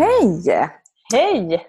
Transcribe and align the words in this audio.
hej! 0.00 0.70
Hej! 1.12 1.66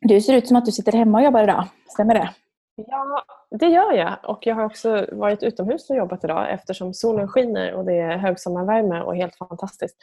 Du 0.00 0.20
ser 0.20 0.34
ut 0.34 0.48
som 0.48 0.56
att 0.56 0.64
du 0.64 0.72
sitter 0.72 0.92
hemma 0.92 1.18
och 1.18 1.24
jobbar 1.24 1.42
idag. 1.42 1.68
Stämmer 1.88 2.14
det? 2.14 2.34
Ja, 2.76 3.24
det 3.50 3.66
gör 3.66 3.92
jag. 3.92 4.18
Och 4.22 4.46
jag 4.46 4.54
har 4.54 4.64
också 4.64 5.06
varit 5.12 5.42
utomhus 5.42 5.90
och 5.90 5.96
jobbat 5.96 6.24
idag 6.24 6.52
eftersom 6.52 6.94
solen 6.94 7.28
skiner 7.28 7.74
och 7.74 7.84
det 7.84 7.98
är 7.98 8.16
högsommarvärme 8.16 9.00
och 9.00 9.16
helt 9.16 9.36
fantastiskt. 9.36 9.96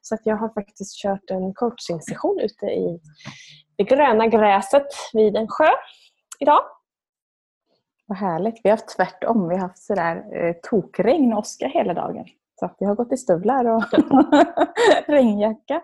Så 0.00 0.14
att 0.14 0.20
jag 0.24 0.36
har 0.36 0.48
faktiskt 0.48 1.02
kört 1.02 1.30
en 1.30 1.54
coachingsession 1.54 2.40
ute 2.40 2.66
i 2.66 3.00
det 3.76 3.84
gröna 3.84 4.26
gräset 4.26 4.86
vid 5.12 5.36
en 5.36 5.48
sjö 5.48 5.70
idag. 6.38 6.60
Vad 8.06 8.18
härligt. 8.18 8.60
Vi 8.64 8.70
har 8.70 8.76
haft 8.76 8.96
tvärtom. 8.96 9.48
Vi 9.48 9.54
har 9.54 9.62
haft 9.62 9.82
sådär 9.82 10.24
eh, 10.34 10.54
tokregn 10.62 11.32
och 11.32 11.38
åska 11.38 11.68
hela 11.68 11.94
dagen. 11.94 12.24
Så 12.58 12.66
att 12.66 12.76
vi 12.78 12.86
har 12.86 12.94
gått 12.94 13.12
i 13.12 13.16
stövlar 13.16 13.64
och 13.64 13.84
regnjacka. 15.06 15.82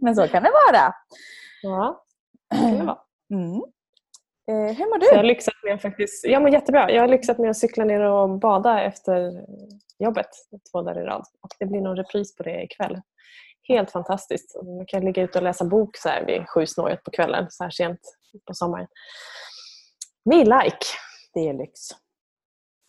Men 0.00 0.16
så 0.16 0.28
kan 0.28 0.42
det 0.42 0.50
vara. 0.50 0.94
Ja, 1.62 2.04
det 2.50 2.56
kan 2.56 2.78
det 2.78 2.84
vara. 2.84 2.98
Mm. 3.30 3.62
Eh, 4.50 4.76
hur 4.76 4.90
mår 4.90 4.98
du? 4.98 5.06
Jag 5.06 5.16
har 5.16 5.22
lyxat 5.22 5.54
med 5.64 5.82
faktiskt, 5.82 6.24
ja, 6.26 6.40
men 6.40 6.52
jättebra. 6.52 6.90
Jag 6.90 7.02
har 7.02 7.08
lyxat 7.08 7.38
med 7.38 7.50
att 7.50 7.56
cykla 7.56 7.84
ner 7.84 8.00
och 8.00 8.38
bada 8.38 8.82
efter 8.82 9.46
jobbet 9.98 10.28
två 10.72 10.82
dagar 10.82 11.02
i 11.02 11.04
rad. 11.04 11.24
Och 11.40 11.50
det 11.58 11.66
blir 11.66 11.80
någon 11.80 11.96
repris 11.96 12.36
på 12.36 12.42
det 12.42 12.62
ikväll. 12.62 13.00
Helt 13.68 13.90
fantastiskt. 13.90 14.56
Man 14.62 14.86
kan 14.86 15.04
ligga 15.04 15.22
ute 15.22 15.38
och 15.38 15.44
läsa 15.44 15.64
bok 15.64 15.96
så 15.96 16.08
här 16.08 16.26
vid 16.26 16.48
sju 16.48 16.66
snåret 16.66 17.04
på 17.04 17.10
kvällen 17.10 17.46
så 17.50 17.64
här 17.64 17.70
sent 17.70 18.00
på 18.46 18.54
sommaren. 18.54 18.86
Me 20.24 20.44
like. 20.44 20.86
Det 21.34 21.48
är 21.48 21.52
lyx. 21.52 21.80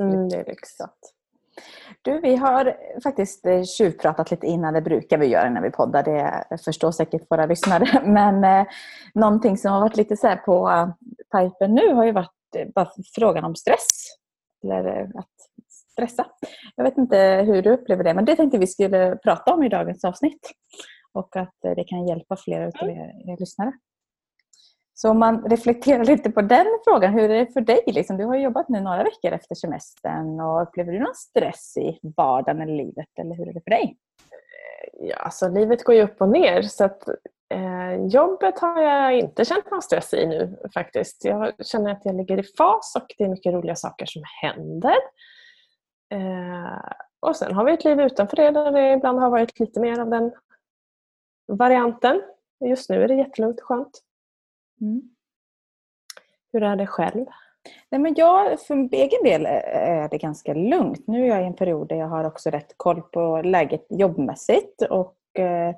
Mm, 0.04 0.30
det 0.30 0.38
är 0.38 0.46
lyx. 0.46 0.70
Du, 2.02 2.20
vi 2.20 2.36
har 2.36 2.78
faktiskt 3.04 3.46
eh, 3.46 3.64
tjuvpratat 3.64 4.32
lite 4.32 4.48
innan, 4.48 4.74
det 4.74 4.82
brukar 4.82 5.18
vi 5.18 5.26
göra 5.26 5.50
när 5.50 5.62
vi 5.62 5.72
poddar, 5.72 6.04
det 6.04 6.58
förstår 6.58 6.92
säkert 6.92 7.22
våra 7.30 7.46
lyssnare. 7.46 8.02
Men 8.06 8.44
eh, 8.44 8.68
någonting 9.14 9.58
som 9.58 9.72
har 9.72 9.82
varit 9.82 9.98
lite 9.98 10.18
så 10.18 10.36
på 10.46 10.90
pipen 11.32 11.76
nu 11.76 11.94
har 11.94 12.06
ju 12.06 12.12
varit 12.12 12.56
eh, 12.58 12.68
bara 12.76 12.92
frågan 13.16 13.44
om 13.44 13.56
stress. 13.56 13.88
Eller 14.64 14.86
eh, 14.86 15.08
att 15.16 15.36
stressa. 15.92 16.26
Jag 16.76 16.84
vet 16.84 16.98
inte 16.98 17.18
hur 17.48 17.62
du 17.62 17.70
upplever 17.70 18.04
det, 18.04 18.14
men 18.14 18.26
det 18.26 18.36
tänkte 18.36 18.58
vi 18.58 18.68
skulle 18.68 19.16
prata 19.16 19.54
om 19.54 19.64
i 19.64 19.70
dagens 19.70 20.04
avsnitt. 20.04 20.52
Och 21.14 21.36
att 21.36 21.56
det 21.62 21.84
kan 21.84 22.08
hjälpa 22.08 22.36
flera 22.36 22.66
av 22.66 22.90
er, 22.90 23.32
er 23.32 23.40
lyssnare. 23.40 23.72
Så 25.00 25.10
om 25.10 25.20
man 25.20 25.50
reflekterar 25.50 26.06
lite 26.06 26.32
på 26.32 26.42
den 26.42 26.66
frågan, 26.84 27.14
hur 27.14 27.30
är 27.30 27.46
det 27.46 27.54
för 27.54 27.62
dig? 27.62 27.84
Liksom, 27.88 28.18
du 28.18 28.26
har 28.26 28.36
jobbat 28.36 28.70
nu 28.70 28.82
några 28.82 29.04
veckor 29.04 29.32
efter 29.32 29.56
semestern 29.56 30.40
och 30.40 30.62
upplever 30.62 30.92
du 30.92 31.00
någon 31.00 31.16
stress 31.16 31.78
i 31.78 32.00
vardagen 32.18 32.62
eller 32.62 32.76
livet? 32.76 33.08
Eller 33.20 33.36
hur 33.36 33.50
är 33.50 33.54
det 33.54 33.62
för 33.62 33.70
dig? 33.70 33.98
Ja, 34.94 35.16
alltså, 35.16 35.50
livet 35.50 35.84
går 35.84 35.96
ju 35.96 36.02
upp 36.02 36.22
och 36.22 36.30
ner 36.30 36.62
så 36.62 36.84
att 36.84 37.08
eh, 37.54 38.06
jobbet 38.06 38.60
har 38.60 38.82
jag 38.82 39.20
inte 39.20 39.46
känt 39.46 39.72
någon 39.72 39.82
stress 39.82 40.14
i 40.14 40.28
nu 40.28 40.58
faktiskt. 40.74 41.26
Jag 41.26 41.66
känner 41.66 41.92
att 41.92 42.06
jag 42.06 42.16
ligger 42.16 42.40
i 42.40 42.44
fas 42.44 42.96
och 42.96 43.16
det 43.18 43.24
är 43.24 43.30
mycket 43.30 43.54
roliga 43.54 43.76
saker 43.76 44.06
som 44.06 44.22
händer. 44.42 44.96
Eh, 46.14 46.92
och 47.20 47.36
sen 47.36 47.56
har 47.56 47.66
vi 47.66 47.74
ett 47.74 47.84
liv 47.84 48.02
utanför 48.02 48.36
det 48.36 48.52
där 48.52 48.72
det 48.72 48.94
ibland 48.94 49.20
har 49.20 49.30
varit 49.30 49.60
lite 49.60 49.80
mer 49.80 50.00
av 50.00 50.10
den 50.10 50.32
varianten. 51.48 52.22
Just 52.66 52.90
nu 52.90 53.04
är 53.04 53.08
det 53.08 53.16
jättelugnt 53.16 53.60
och 53.60 53.68
skönt. 53.68 54.04
Mm. 54.82 55.02
Hur 56.54 56.64
är 56.64 56.76
det 56.76 56.88
själv? 56.88 57.26
Nej, 57.92 58.02
men 58.02 58.14
jag, 58.18 58.62
för 58.62 58.76
egen 58.76 59.24
del 59.24 59.46
är 59.46 60.10
det 60.10 60.18
ganska 60.18 60.54
lugnt. 60.54 61.08
Nu 61.08 61.24
är 61.24 61.28
jag 61.28 61.44
i 61.44 61.46
en 61.46 61.56
period 61.56 61.88
där 61.90 61.96
jag 61.96 62.08
har 62.08 62.24
också 62.24 62.50
rätt 62.50 62.74
koll 62.78 63.02
på 63.02 63.42
läget 63.42 63.86
jobbmässigt 63.90 64.82
och 64.82 65.16
eh, 65.40 65.76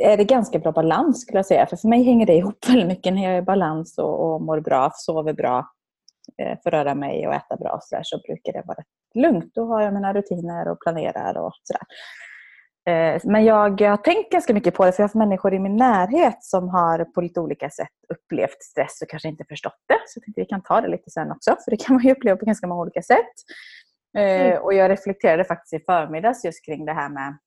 är 0.00 0.16
det 0.16 0.24
ganska 0.24 0.58
bra 0.58 0.72
balans 0.72 1.22
skulle 1.22 1.38
jag 1.38 1.46
säga. 1.46 1.66
För 1.66 1.76
för 1.76 1.88
mig 1.88 2.02
hänger 2.02 2.26
det 2.26 2.34
ihop 2.34 2.58
väldigt 2.68 2.88
mycket 2.88 3.14
när 3.14 3.24
jag 3.24 3.32
är 3.32 3.38
i 3.38 3.42
balans 3.42 3.98
och, 3.98 4.34
och 4.34 4.42
mår 4.42 4.60
bra, 4.60 4.90
sover 4.94 5.32
bra, 5.32 5.66
eh, 6.42 6.58
får 6.62 6.70
röra 6.70 6.94
mig 6.94 7.26
och 7.26 7.34
äta 7.34 7.56
bra 7.56 7.78
så, 7.82 7.96
där, 7.96 8.02
så 8.04 8.18
brukar 8.18 8.52
det 8.52 8.62
vara 8.66 8.78
rätt 8.78 8.86
lugnt. 9.14 9.54
Då 9.54 9.66
har 9.66 9.82
jag 9.82 9.94
mina 9.94 10.14
rutiner 10.14 10.68
och 10.68 10.80
planerar 10.80 11.38
och 11.38 11.52
sådär. 11.62 11.82
Eh, 12.88 13.20
men 13.24 13.44
jag 13.44 13.80
har 13.80 13.96
tänkt 13.96 14.32
ganska 14.32 14.54
mycket 14.54 14.74
på 14.74 14.84
det 14.84 14.92
för 14.92 15.02
jag 15.02 15.04
har 15.04 15.08
haft 15.08 15.14
människor 15.14 15.54
i 15.54 15.58
min 15.58 15.76
närhet 15.76 16.44
som 16.44 16.68
har 16.68 17.04
på 17.04 17.20
lite 17.20 17.40
olika 17.40 17.70
sätt 17.70 17.88
upplevt 18.08 18.62
stress 18.62 19.02
och 19.02 19.08
kanske 19.08 19.28
inte 19.28 19.44
förstått 19.48 19.78
det. 19.88 19.98
Så 20.06 20.18
jag 20.18 20.24
tänkte 20.24 20.40
vi 20.40 20.44
kan 20.44 20.62
ta 20.62 20.80
det 20.80 20.88
lite 20.88 21.10
sen 21.10 21.30
också 21.30 21.56
för 21.64 21.70
det 21.70 21.76
kan 21.76 21.96
man 21.96 22.04
ju 22.04 22.12
uppleva 22.12 22.36
på 22.36 22.46
ganska 22.46 22.66
många 22.66 22.82
olika 22.82 23.02
sätt. 23.02 23.34
Eh, 24.18 24.46
mm. 24.46 24.62
Och 24.62 24.74
jag 24.74 24.90
reflekterade 24.90 25.44
faktiskt 25.44 25.82
i 25.82 25.84
förmiddags 25.84 26.44
just 26.44 26.64
kring 26.64 26.84
det 26.84 26.92
här 26.92 27.08
med 27.08 27.38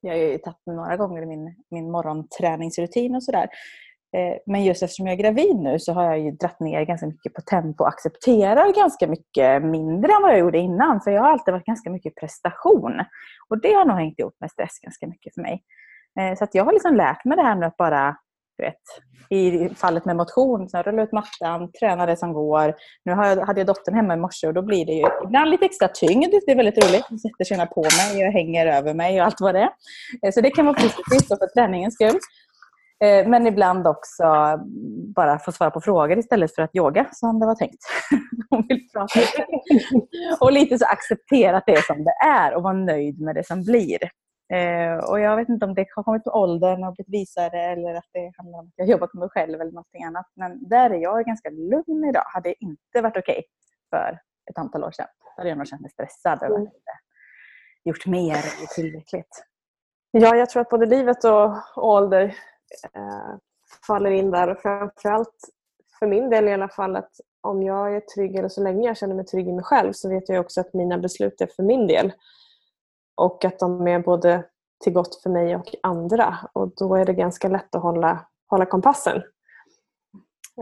jag 0.00 0.12
har 0.12 0.18
ju 0.18 0.38
tagit 0.38 0.56
några 0.66 0.96
gånger 0.96 1.22
i 1.22 1.26
min, 1.26 1.54
min 1.70 1.90
morgonträningsrutin 1.90 3.14
och 3.14 3.22
sådär. 3.22 3.48
Eh, 4.16 4.36
men 4.46 4.64
just 4.64 4.82
eftersom 4.82 5.06
jag 5.06 5.12
är 5.12 5.22
gravid 5.22 5.56
nu 5.56 5.78
så 5.78 5.92
har 5.92 6.04
jag 6.04 6.20
ju 6.20 6.30
dratt 6.30 6.60
ner 6.60 6.84
ganska 6.84 7.06
mycket 7.06 7.34
på 7.34 7.40
tempo 7.40 7.84
och 7.84 7.88
accepterar 7.88 8.74
ganska 8.74 9.06
mycket 9.06 9.62
mindre 9.62 10.12
än 10.12 10.22
vad 10.22 10.32
jag 10.32 10.38
gjorde 10.38 10.58
innan. 10.58 11.00
För 11.00 11.10
jag 11.10 11.22
har 11.22 11.30
alltid 11.30 11.54
varit 11.54 11.66
ganska 11.66 11.90
mycket 11.90 12.14
prestation. 12.14 13.00
Och 13.48 13.60
det 13.60 13.72
har 13.72 13.84
nog 13.84 13.96
hängt 13.96 14.18
ihop 14.18 14.36
med 14.40 14.50
stress 14.50 14.78
ganska 14.82 15.06
mycket 15.06 15.34
för 15.34 15.42
mig. 15.42 15.62
Eh, 16.20 16.38
så 16.38 16.44
att 16.44 16.54
jag 16.54 16.64
har 16.64 16.72
liksom 16.72 16.96
lärt 16.96 17.24
mig 17.24 17.36
det 17.36 17.42
här 17.42 17.56
med 17.56 17.68
att 17.68 17.76
bara, 17.76 18.16
du 18.58 18.64
vet, 18.64 18.82
i 19.30 19.74
fallet 19.74 20.04
med 20.04 20.16
motion, 20.16 20.68
så 20.68 20.82
rulla 20.82 21.02
ut 21.02 21.12
mattan, 21.12 21.72
träna 21.80 22.06
det 22.06 22.16
som 22.16 22.32
går. 22.32 22.74
Nu 23.04 23.12
hade 23.12 23.60
jag 23.60 23.66
dottern 23.66 23.94
hemma 23.94 24.14
i 24.14 24.16
morse 24.16 24.46
och 24.46 24.54
då 24.54 24.62
blir 24.62 24.86
det 24.86 24.92
ju 24.92 25.06
ibland 25.24 25.50
lite 25.50 25.64
extra 25.64 25.88
tyngd. 25.88 26.30
Det 26.46 26.52
är 26.52 26.56
väldigt 26.56 26.84
roligt. 26.84 27.04
Hon 27.08 27.18
sätter 27.18 27.44
sig 27.44 27.66
på 27.66 27.82
mig 27.82 28.26
och 28.26 28.32
hänger 28.32 28.66
över 28.66 28.94
mig 28.94 29.20
och 29.20 29.26
allt 29.26 29.40
vad 29.40 29.54
det 29.54 29.60
är. 29.60 29.70
Eh, 30.22 30.32
så 30.32 30.40
det 30.40 30.50
kan 30.50 30.66
vara 30.66 30.74
positivt 30.74 31.28
för 31.28 31.54
träningens 31.54 31.94
skull. 31.94 32.18
Eh, 33.04 33.28
men 33.28 33.46
ibland 33.46 33.86
också 33.86 34.24
bara 35.14 35.38
få 35.38 35.52
svara 35.52 35.70
på 35.70 35.80
frågor 35.80 36.18
istället 36.18 36.54
för 36.54 36.62
att 36.62 36.76
yoga 36.76 37.08
som 37.12 37.40
det 37.40 37.46
var 37.46 37.54
tänkt. 37.54 37.82
vill 38.68 38.88
prata. 38.92 39.20
och 40.40 40.52
lite 40.52 40.78
så 40.78 40.84
acceptera 40.84 41.62
det 41.66 41.84
som 41.84 42.04
det 42.04 42.14
är 42.26 42.54
och 42.54 42.62
vara 42.62 42.72
nöjd 42.72 43.20
med 43.20 43.34
det 43.34 43.46
som 43.46 43.64
blir. 43.64 43.98
Eh, 44.52 44.96
och 45.10 45.20
Jag 45.20 45.36
vet 45.36 45.48
inte 45.48 45.64
om 45.64 45.74
det 45.74 45.86
har 45.94 46.02
kommit 46.02 46.26
med 46.26 46.34
åldern 46.34 46.84
och 46.84 46.94
blivit 46.94 47.12
visare 47.12 47.60
eller 47.60 47.94
att 47.94 48.08
det 48.12 48.32
handlar 48.36 48.58
om 48.58 48.66
att 48.66 48.72
jag 48.76 48.88
jobbat 48.88 49.14
med 49.14 49.20
mig 49.20 49.28
själv 49.28 49.60
eller 49.60 49.72
något 49.72 49.86
annat. 50.06 50.26
Men 50.36 50.68
där 50.68 50.90
är 50.90 50.98
jag 50.98 51.24
ganska 51.24 51.50
lugn 51.50 52.04
idag. 52.08 52.24
Hade 52.26 52.48
det 52.48 52.64
inte 52.64 53.00
varit 53.02 53.16
okej 53.16 53.38
okay 53.38 53.44
för 53.90 54.18
ett 54.50 54.58
antal 54.58 54.84
år 54.84 54.90
sedan. 54.90 55.06
Då 55.18 55.32
hade 55.36 55.48
jag 55.48 55.58
nog 55.58 55.66
känt 55.66 55.82
mig 55.82 55.90
stressad 55.90 56.42
och 56.42 56.60
inte 56.60 56.92
gjort 57.84 58.06
mer 58.06 58.44
tillräckligt. 58.74 59.44
Ja, 60.10 60.36
jag 60.36 60.50
tror 60.50 60.60
att 60.62 60.68
både 60.68 60.86
livet 60.86 61.24
och 61.24 61.56
ålder 61.76 62.34
eh, 62.94 63.36
faller 63.86 64.10
in 64.10 64.30
där. 64.30 64.48
Och 64.48 64.58
framförallt 64.58 65.36
för 65.98 66.06
min 66.06 66.30
del 66.30 66.48
i 66.48 66.52
alla 66.52 66.68
fall 66.68 66.96
att 66.96 67.10
om 67.40 67.62
jag 67.62 67.96
är 67.96 68.00
trygg 68.00 68.36
eller 68.36 68.48
så 68.48 68.62
länge 68.62 68.86
jag 68.86 68.96
känner 68.96 69.14
mig 69.14 69.24
trygg 69.24 69.48
i 69.48 69.52
mig 69.52 69.64
själv 69.64 69.92
så 69.92 70.08
vet 70.08 70.28
jag 70.28 70.40
också 70.40 70.60
att 70.60 70.74
mina 70.74 70.98
beslut 70.98 71.40
är 71.40 71.48
för 71.56 71.62
min 71.62 71.86
del. 71.86 72.12
Och 73.14 73.44
att 73.44 73.58
de 73.58 73.86
är 73.86 73.98
både 73.98 74.44
till 74.84 74.92
gott 74.92 75.22
för 75.22 75.30
mig 75.30 75.56
och 75.56 75.74
andra. 75.82 76.36
Och 76.52 76.72
då 76.76 76.94
är 76.94 77.04
det 77.04 77.12
ganska 77.12 77.48
lätt 77.48 77.74
att 77.74 77.82
hålla, 77.82 78.26
hålla 78.46 78.66
kompassen. 78.66 79.22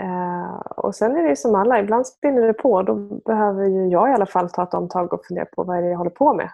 Eh, 0.01 0.55
och 0.77 0.95
sen 0.95 1.17
är 1.17 1.29
det 1.29 1.37
som 1.37 1.55
alla, 1.55 1.81
ibland 1.81 2.07
spinner 2.07 2.47
det 2.47 2.53
på. 2.53 2.83
Då 2.83 2.95
behöver 3.25 3.65
ju 3.65 3.87
jag 3.87 4.11
i 4.11 4.13
alla 4.13 4.27
fall 4.27 4.51
ta 4.51 4.63
ett 4.63 4.75
omtag 4.75 5.13
och 5.13 5.27
fundera 5.27 5.45
på 5.45 5.65
vad 5.65 5.79
är 5.79 5.83
det 5.83 5.89
jag 5.89 5.99
håller 5.99 6.11
på 6.11 6.35
med. 6.35 6.51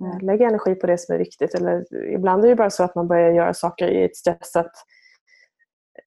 Mm. 0.00 0.12
Eh, 0.12 0.22
lägg 0.22 0.40
energi 0.40 0.74
på 0.74 0.86
det 0.86 0.98
som 0.98 1.14
är 1.14 1.18
viktigt. 1.18 1.54
Eller, 1.54 1.94
ibland 2.14 2.44
är 2.44 2.48
det 2.48 2.56
bara 2.56 2.70
så 2.70 2.84
att 2.84 2.94
man 2.94 3.08
börjar 3.08 3.30
göra 3.30 3.54
saker 3.54 3.88
i 3.88 4.04
ett 4.04 4.16
stressat, 4.16 4.72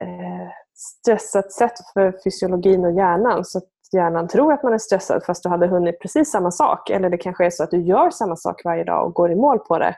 eh, 0.00 0.48
stressat 0.74 1.52
sätt 1.52 1.72
för 1.94 2.18
fysiologin 2.24 2.84
och 2.84 2.92
hjärnan. 2.92 3.44
Så 3.44 3.58
att 3.58 3.68
hjärnan 3.92 4.28
tror 4.28 4.52
att 4.52 4.62
man 4.62 4.72
är 4.72 4.78
stressad 4.78 5.24
fast 5.24 5.42
du 5.42 5.48
hade 5.48 5.66
hunnit 5.66 6.00
precis 6.00 6.30
samma 6.30 6.50
sak. 6.50 6.90
Eller 6.90 7.10
det 7.10 7.18
kanske 7.18 7.46
är 7.46 7.50
så 7.50 7.64
att 7.64 7.70
du 7.70 7.80
gör 7.80 8.10
samma 8.10 8.36
sak 8.36 8.64
varje 8.64 8.84
dag 8.84 9.06
och 9.06 9.14
går 9.14 9.32
i 9.32 9.36
mål 9.36 9.58
på 9.58 9.78
det. 9.78 9.96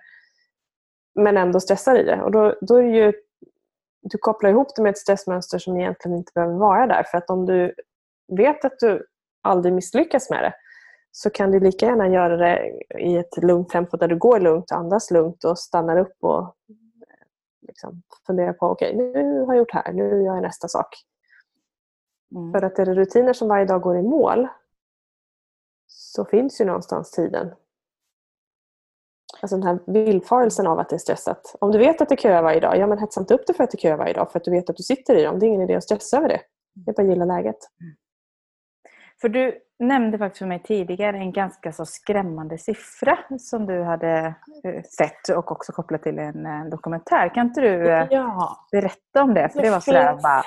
Men 1.14 1.36
ändå 1.36 1.60
stressar 1.60 1.98
i 1.98 2.02
det. 2.02 2.22
Och 2.22 2.30
då, 2.30 2.54
då 2.60 2.76
är 2.76 2.82
det 2.82 2.96
ju, 2.96 3.12
du 4.02 4.18
kopplar 4.18 4.50
ihop 4.50 4.76
det 4.76 4.82
med 4.82 4.90
ett 4.90 4.98
stressmönster 4.98 5.58
som 5.58 5.76
egentligen 5.76 6.16
inte 6.16 6.32
behöver 6.34 6.54
vara 6.54 6.86
där. 6.86 7.02
För 7.02 7.18
att 7.18 7.30
om 7.30 7.46
du 7.46 7.74
vet 8.36 8.64
att 8.64 8.78
du 8.78 9.06
aldrig 9.42 9.74
misslyckas 9.74 10.30
med 10.30 10.42
det 10.42 10.52
så 11.18 11.30
kan 11.30 11.50
du 11.50 11.60
lika 11.60 11.86
gärna 11.86 12.08
göra 12.08 12.36
det 12.36 12.80
i 12.98 13.16
ett 13.16 13.36
lugnt 13.36 13.68
tempo 13.68 13.96
där 13.96 14.08
du 14.08 14.18
går 14.18 14.40
lugnt, 14.40 14.72
andas 14.72 15.10
lugnt 15.10 15.44
och 15.44 15.58
stannar 15.58 15.96
upp 15.96 16.16
och 16.20 16.54
liksom 17.60 18.02
funderar 18.26 18.52
på 18.52 18.66
okej, 18.66 18.96
okay, 18.96 19.22
nu 19.22 19.40
har 19.40 19.54
jag 19.54 19.58
gjort 19.58 19.72
här, 19.72 19.92
nu 19.92 20.02
gör 20.02 20.34
jag 20.34 20.42
nästa 20.42 20.68
sak. 20.68 20.88
Mm. 22.34 22.52
För 22.52 22.62
att 22.62 22.78
är 22.78 22.86
det 22.86 22.94
rutiner 22.94 23.32
som 23.32 23.48
varje 23.48 23.64
dag 23.64 23.82
går 23.82 23.98
i 23.98 24.02
mål 24.02 24.48
så 25.86 26.24
finns 26.24 26.60
ju 26.60 26.64
någonstans 26.64 27.10
tiden. 27.10 27.54
Alltså 29.40 29.56
den 29.56 29.66
här 29.66 29.78
villfarelsen 29.86 30.66
av 30.66 30.78
att 30.78 30.88
det 30.88 30.96
är 30.96 30.98
stressat. 30.98 31.56
Om 31.60 31.72
du 31.72 31.78
vet 31.78 32.00
att 32.00 32.08
det 32.08 32.20
köar 32.20 32.42
varje 32.42 32.60
dag, 32.60 32.78
ja 32.78 32.86
men 32.86 32.98
hetsa 32.98 33.20
inte 33.20 33.34
upp 33.34 33.46
dig 33.46 33.56
för 33.56 33.64
att 33.64 33.70
det 33.70 33.80
köar 33.80 33.96
varje 33.96 34.14
dag 34.14 34.32
för 34.32 34.38
att 34.38 34.44
du 34.44 34.50
vet 34.50 34.70
att 34.70 34.76
du 34.76 34.82
sitter 34.82 35.14
i 35.16 35.22
dem. 35.22 35.38
Det 35.38 35.46
är 35.46 35.48
ingen 35.48 35.62
idé 35.62 35.74
att 35.74 35.84
stressa 35.84 36.16
över 36.16 36.28
det. 36.28 36.40
Det 36.74 36.90
är 36.90 36.94
bara 36.94 37.02
att 37.02 37.08
gilla 37.08 37.24
läget. 37.24 37.58
Mm. 37.80 37.96
För 39.20 39.28
du 39.28 39.58
nämnde 39.78 40.18
faktiskt 40.18 40.38
för 40.38 40.46
mig 40.46 40.62
tidigare 40.62 41.16
en 41.16 41.32
ganska 41.32 41.72
så 41.72 41.86
skrämmande 41.86 42.58
siffra 42.58 43.18
som 43.38 43.66
du 43.66 43.82
hade 43.82 44.34
eh, 44.64 44.82
sett 44.82 45.28
och 45.36 45.52
också 45.52 45.72
kopplat 45.72 46.02
till 46.02 46.18
en, 46.18 46.46
en 46.46 46.70
dokumentär. 46.70 47.34
Kan 47.34 47.46
inte 47.46 47.60
du 47.60 47.88
eh, 47.90 48.06
ja. 48.10 48.56
berätta 48.72 49.22
om 49.22 49.34
det? 49.34 49.48
För 49.48 49.58
det, 49.58 49.66
det 49.66 49.70
var 49.70 49.80
sådär 49.80 50.18
bara 50.22 50.44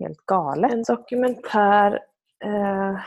helt 0.00 0.26
galet. 0.26 0.72
En 0.72 0.82
dokumentär 0.82 2.00
eh, 2.44 2.98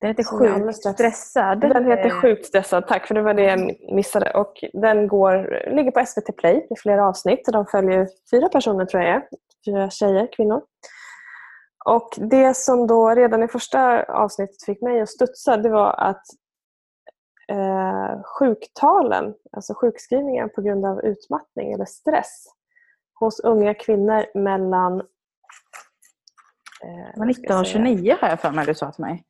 den 0.00 0.08
heter 0.08 0.24
Sjukt 0.24 0.76
stressad. 0.76 1.60
Den 1.60 1.86
heter 1.86 2.06
eh. 2.06 2.20
Sjukt 2.20 2.46
stressad, 2.46 2.86
tack 2.88 3.06
för 3.06 3.14
det 3.14 3.22
var 3.22 3.34
det 3.34 3.42
jag 3.42 3.76
missade. 3.92 4.30
Och 4.30 4.64
den 4.72 5.08
går, 5.08 5.64
ligger 5.70 5.90
på 5.90 6.06
SVT 6.06 6.36
Play 6.36 6.66
i 6.70 6.76
flera 6.76 7.08
avsnitt. 7.08 7.48
De 7.52 7.66
följer 7.66 8.08
fyra 8.30 8.48
personer 8.48 8.84
tror 8.84 9.02
jag 9.02 9.22
Fyra 9.66 9.90
tjejer, 9.90 10.28
kvinnor. 10.32 10.62
Och 11.86 12.08
det 12.16 12.56
som 12.56 12.86
då 12.86 13.10
redan 13.10 13.42
i 13.42 13.48
första 13.48 14.02
avsnittet 14.02 14.64
fick 14.64 14.82
mig 14.82 15.00
att 15.00 15.08
studsa 15.08 15.56
det 15.56 15.70
var 15.70 15.92
att 15.92 16.22
eh, 17.52 18.22
sjuktalen, 18.22 19.34
alltså 19.52 19.74
sjukskrivningar 19.74 20.48
på 20.48 20.62
grund 20.62 20.86
av 20.86 21.04
utmattning 21.04 21.72
eller 21.72 21.84
stress 21.84 22.44
hos 23.14 23.40
unga 23.40 23.74
kvinnor 23.74 24.24
mellan 24.34 25.00
eh, 26.84 27.26
19 27.26 27.58
och 27.58 27.66
29 27.66 28.16
har 28.20 28.28
jag 28.28 28.40
för 28.40 28.50
mig 28.50 28.66
du 28.66 28.74
sa 28.74 28.92
till 28.92 29.04
mig. 29.04 29.24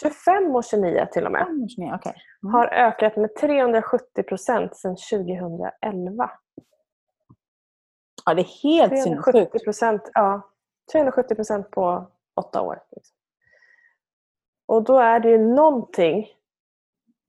25 0.00 0.56
och 0.56 0.64
29 0.64 1.08
till 1.12 1.26
och 1.26 1.32
med. 1.32 1.46
29, 1.70 1.94
okay. 1.94 2.12
mm. 2.42 2.54
Har 2.54 2.66
ökat 2.66 3.16
med 3.16 3.36
370 3.36 4.22
procent 4.22 4.76
sedan 4.76 4.96
2011. 5.10 6.30
Ja, 8.26 8.34
det 8.34 8.42
är 8.42 8.62
helt 8.62 9.02
sinnessjukt. 9.02 9.52
Ja, 10.14 10.50
370 10.92 11.34
procent 11.34 11.70
på 11.70 12.06
åtta 12.34 12.62
år. 12.62 12.82
Och 14.66 14.84
då 14.84 14.98
är 14.98 15.20
det 15.20 15.30
ju 15.30 15.38
någonting 15.38 16.26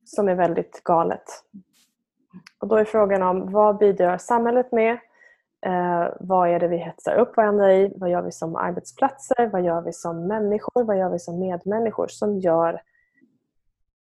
som 0.05 0.29
är 0.29 0.35
väldigt 0.35 0.83
galet. 0.83 1.23
Och 2.59 2.67
då 2.67 2.75
är 2.75 2.85
frågan 2.85 3.23
om 3.23 3.51
vad 3.51 3.77
bidrar 3.77 4.17
samhället 4.17 4.71
med? 4.71 4.99
Eh, 5.61 6.07
vad 6.19 6.49
är 6.49 6.59
det 6.59 6.67
vi 6.67 6.77
hetsar 6.77 7.15
upp 7.15 7.37
varandra 7.37 7.73
i? 7.73 7.93
Vad 7.95 8.09
gör 8.09 8.21
vi 8.21 8.31
som 8.31 8.55
arbetsplatser? 8.55 9.47
Vad 9.47 9.63
gör 9.63 9.81
vi 9.81 9.93
som 9.93 10.27
människor? 10.27 10.83
Vad 10.83 10.97
gör 10.97 11.09
vi 11.09 11.19
som 11.19 11.39
medmänniskor 11.39 12.07
som 12.07 12.39
gör 12.39 12.81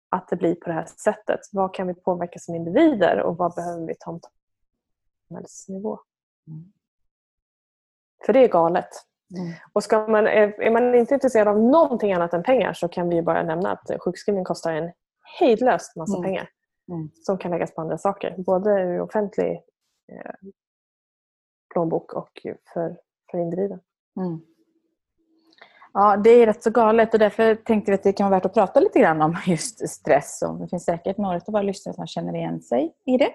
att 0.10 0.28
det 0.28 0.36
blir 0.36 0.56
på 0.56 0.70
det 0.70 0.74
här 0.74 0.86
sättet? 0.86 1.40
Vad 1.52 1.74
kan 1.74 1.88
vi 1.88 1.94
påverka 1.94 2.40
som 2.40 2.56
individer 2.56 3.22
och 3.22 3.38
vad 3.38 3.56
behöver 3.56 3.88
vi 3.88 3.96
ta 4.00 4.12
om 4.12 4.20
samhällsnivå? 5.28 6.00
Mm. 6.48 6.72
För 8.26 8.34
det 8.34 8.40
är 8.44 8.48
galet. 8.48 8.90
Mm. 9.38 9.54
Och 9.74 9.84
ska 9.84 10.08
man, 10.08 10.28
är 10.28 10.72
man 10.72 10.96
inte 10.96 11.14
intresserad 11.14 11.48
av 11.48 11.60
någonting 11.60 12.14
annat 12.14 12.34
än 12.34 12.44
pengar 12.44 12.74
så 12.74 12.88
kan 12.88 13.10
vi 13.10 13.22
bara 13.22 13.44
nämna 13.44 13.72
att 13.72 13.92
sjukskrivning 14.00 14.44
kostar 14.44 14.74
en 14.74 14.92
hejdlöst 15.40 15.96
massa 15.96 16.18
mm. 16.18 16.28
pengar 16.28 16.50
mm. 16.92 17.10
som 17.14 17.38
kan 17.38 17.52
läggas 17.52 17.76
på 17.76 17.82
andra 17.82 17.98
saker. 17.98 18.36
Både 18.38 18.70
ur 18.70 19.02
offentlig 19.02 19.52
eh, 20.12 20.50
plånbok 21.74 22.14
och 22.14 22.32
för, 22.74 22.98
för 23.32 23.38
individen. 23.38 23.80
Mm. 24.20 24.42
Ja, 25.94 26.18
det 26.18 26.30
är 26.30 26.46
rätt 26.46 26.64
så 26.64 26.70
galet 26.70 27.14
och 27.14 27.20
därför 27.20 27.56
tänkte 27.56 27.92
vi 27.92 27.96
att 27.96 28.04
det 28.04 28.14
kan 28.14 28.30
vara 28.30 28.40
värt 28.40 28.46
att 28.46 28.54
prata 28.54 28.80
lite 28.80 29.00
grann 29.00 29.22
om 29.22 29.38
just 29.46 29.90
stress. 29.90 30.42
Och 30.42 30.60
det 30.60 30.68
finns 30.68 30.84
säkert 30.86 31.18
några 31.18 31.36
av 31.36 31.42
våra 31.48 31.62
lyssnare 31.62 31.96
som 31.96 32.08
känner 32.08 32.36
igen 32.36 32.62
sig 32.62 32.94
i 33.06 33.18
det. 33.18 33.30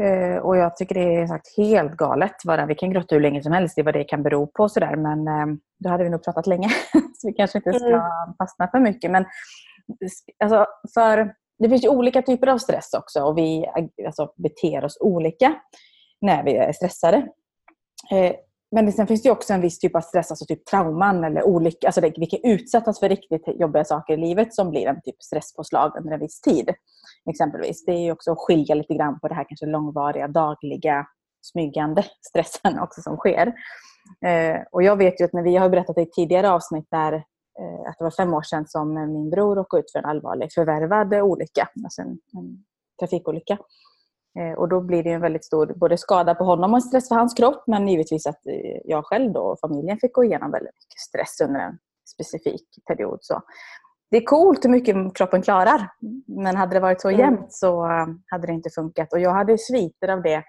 Eh, 0.00 0.36
och 0.36 0.56
jag 0.56 0.76
tycker 0.76 0.94
det 0.94 1.14
är 1.14 1.26
sagt 1.26 1.56
helt 1.56 1.92
galet. 1.92 2.34
Vad 2.44 2.68
vi 2.68 2.74
kan 2.74 2.90
grotta 2.92 3.14
hur 3.14 3.22
länge 3.22 3.42
som 3.42 3.52
helst 3.52 3.78
i 3.78 3.82
vad 3.82 3.94
det 3.94 4.04
kan 4.04 4.22
bero 4.22 4.46
på. 4.46 4.68
Sådär. 4.68 4.96
Men 4.96 5.28
eh, 5.28 5.56
då 5.78 5.88
hade 5.88 6.04
vi 6.04 6.10
nog 6.10 6.24
pratat 6.24 6.46
länge. 6.46 6.68
så 6.92 7.28
vi 7.28 7.32
kanske 7.32 7.58
inte 7.58 7.72
ska 7.72 7.88
mm. 7.88 8.34
fastna 8.38 8.68
för 8.68 8.80
mycket. 8.80 9.10
Men 9.10 9.24
alltså, 10.44 10.66
för, 10.94 11.34
det 11.58 11.68
finns 11.68 11.84
ju 11.84 11.88
olika 11.88 12.22
typer 12.22 12.46
av 12.46 12.58
stress 12.58 12.94
också 12.94 13.22
och 13.22 13.38
vi 13.38 13.66
alltså, 14.06 14.32
beter 14.36 14.84
oss 14.84 14.98
olika 15.00 15.54
när 16.20 16.44
vi 16.44 16.56
är 16.56 16.72
stressade. 16.72 17.28
Men 18.74 18.92
sen 18.92 19.06
finns 19.06 19.22
det 19.22 19.30
också 19.30 19.52
en 19.52 19.60
viss 19.60 19.78
typ 19.78 19.96
av 19.96 20.00
stress, 20.00 20.30
alltså 20.30 20.44
typ 20.46 20.64
trauman 20.64 21.24
eller 21.24 21.42
olycka. 21.42 21.86
Alltså 21.86 22.00
det, 22.00 22.12
vi 22.16 22.26
kan 22.26 22.40
utsättas 22.42 23.00
för 23.00 23.08
riktigt 23.08 23.42
jobbiga 23.46 23.84
saker 23.84 24.14
i 24.14 24.16
livet 24.16 24.54
som 24.54 24.70
blir 24.70 24.86
en 24.86 25.00
typ 25.02 25.22
stresspåslag 25.22 25.96
under 25.98 26.12
en 26.12 26.20
viss 26.20 26.40
tid. 26.40 26.70
Exempelvis. 27.30 27.84
Det 27.84 27.92
är 27.92 28.12
också 28.12 28.32
att 28.32 28.38
skilja 28.38 28.74
lite 28.74 28.94
grann 28.94 29.20
på 29.20 29.28
det 29.28 29.34
här 29.34 29.44
kanske 29.48 29.66
långvariga, 29.66 30.28
dagliga, 30.28 31.06
smygande 31.42 32.04
stressen 32.28 32.78
också 32.78 33.02
som 33.02 33.16
sker. 33.16 33.52
Eh, 34.26 34.60
och 34.72 34.82
jag 34.82 34.96
vet 34.96 35.20
ju 35.20 35.24
att 35.24 35.32
när 35.32 35.42
vi 35.42 35.56
har 35.56 35.68
berättat 35.68 35.98
i 35.98 36.06
tidigare 36.06 36.50
avsnitt 36.50 36.86
där 36.90 37.12
eh, 37.12 37.88
att 37.88 37.98
det 37.98 38.04
var 38.04 38.10
fem 38.10 38.34
år 38.34 38.42
sedan 38.42 38.66
som 38.68 38.94
min 38.94 39.30
bror 39.30 39.56
råkade 39.56 39.80
ut 39.80 39.92
för 39.92 39.98
en 39.98 40.04
allvarlig 40.04 40.52
förvärvad 40.52 41.14
olycka, 41.14 41.68
alltså 41.84 42.02
en, 42.02 42.18
en 42.32 42.64
trafikolycka. 43.00 43.58
Eh, 44.38 44.58
och 44.58 44.68
då 44.68 44.80
blir 44.80 45.02
det 45.02 45.10
en 45.10 45.20
väldigt 45.20 45.44
stor 45.44 45.74
både 45.76 45.98
skada 45.98 46.34
på 46.34 46.44
honom 46.44 46.74
och 46.74 46.84
stress 46.84 47.08
för 47.08 47.14
hans 47.14 47.34
kropp 47.34 47.64
men 47.66 47.88
givetvis 47.88 48.26
att 48.26 48.46
eh, 48.46 48.80
jag 48.84 49.06
själv 49.06 49.36
och 49.36 49.60
familjen 49.60 49.98
fick 49.98 50.12
gå 50.12 50.24
igenom 50.24 50.50
väldigt 50.50 50.74
mycket 50.74 51.00
stress 51.08 51.40
under 51.48 51.60
en 51.60 51.78
specifik 52.08 52.66
period. 52.86 53.18
Så 53.22 53.40
det 54.10 54.16
är 54.16 54.24
coolt 54.24 54.64
hur 54.64 54.70
mycket 54.70 55.14
kroppen 55.14 55.42
klarar 55.42 55.88
men 56.26 56.56
hade 56.56 56.76
det 56.76 56.80
varit 56.80 57.00
så 57.00 57.08
mm. 57.08 57.20
jämnt 57.20 57.52
så 57.52 57.84
eh, 57.84 58.06
hade 58.26 58.46
det 58.46 58.52
inte 58.52 58.70
funkat. 58.70 59.12
Och 59.12 59.20
jag 59.20 59.30
hade 59.30 59.58
sviter 59.58 60.08
av 60.08 60.22
det 60.22 60.44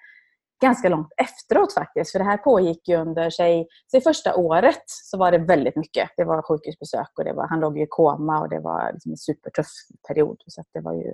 ganska 0.61 0.89
långt 0.89 1.13
efteråt 1.17 1.73
faktiskt. 1.73 2.11
För 2.11 2.19
det 2.19 2.25
här 2.25 2.37
pågick 2.37 2.87
ju 2.87 2.95
under 2.95 3.29
sig, 3.29 3.67
sig 3.91 4.01
första 4.01 4.35
året 4.35 4.83
så 4.85 5.17
var 5.17 5.31
det 5.31 5.37
väldigt 5.37 5.75
mycket. 5.75 6.09
Det 6.17 6.23
var 6.23 6.41
sjukhusbesök 6.41 7.09
och 7.17 7.23
det 7.23 7.33
var, 7.33 7.47
han 7.47 7.59
låg 7.59 7.79
i 7.79 7.85
koma 7.89 8.41
och 8.41 8.49
det 8.49 8.59
var 8.59 8.91
liksom 8.93 9.11
en 9.11 9.17
supertuff 9.17 9.67
period. 10.07 10.37
Så 10.47 10.63
det 10.73 10.79
var 10.79 10.93
ju 10.93 11.13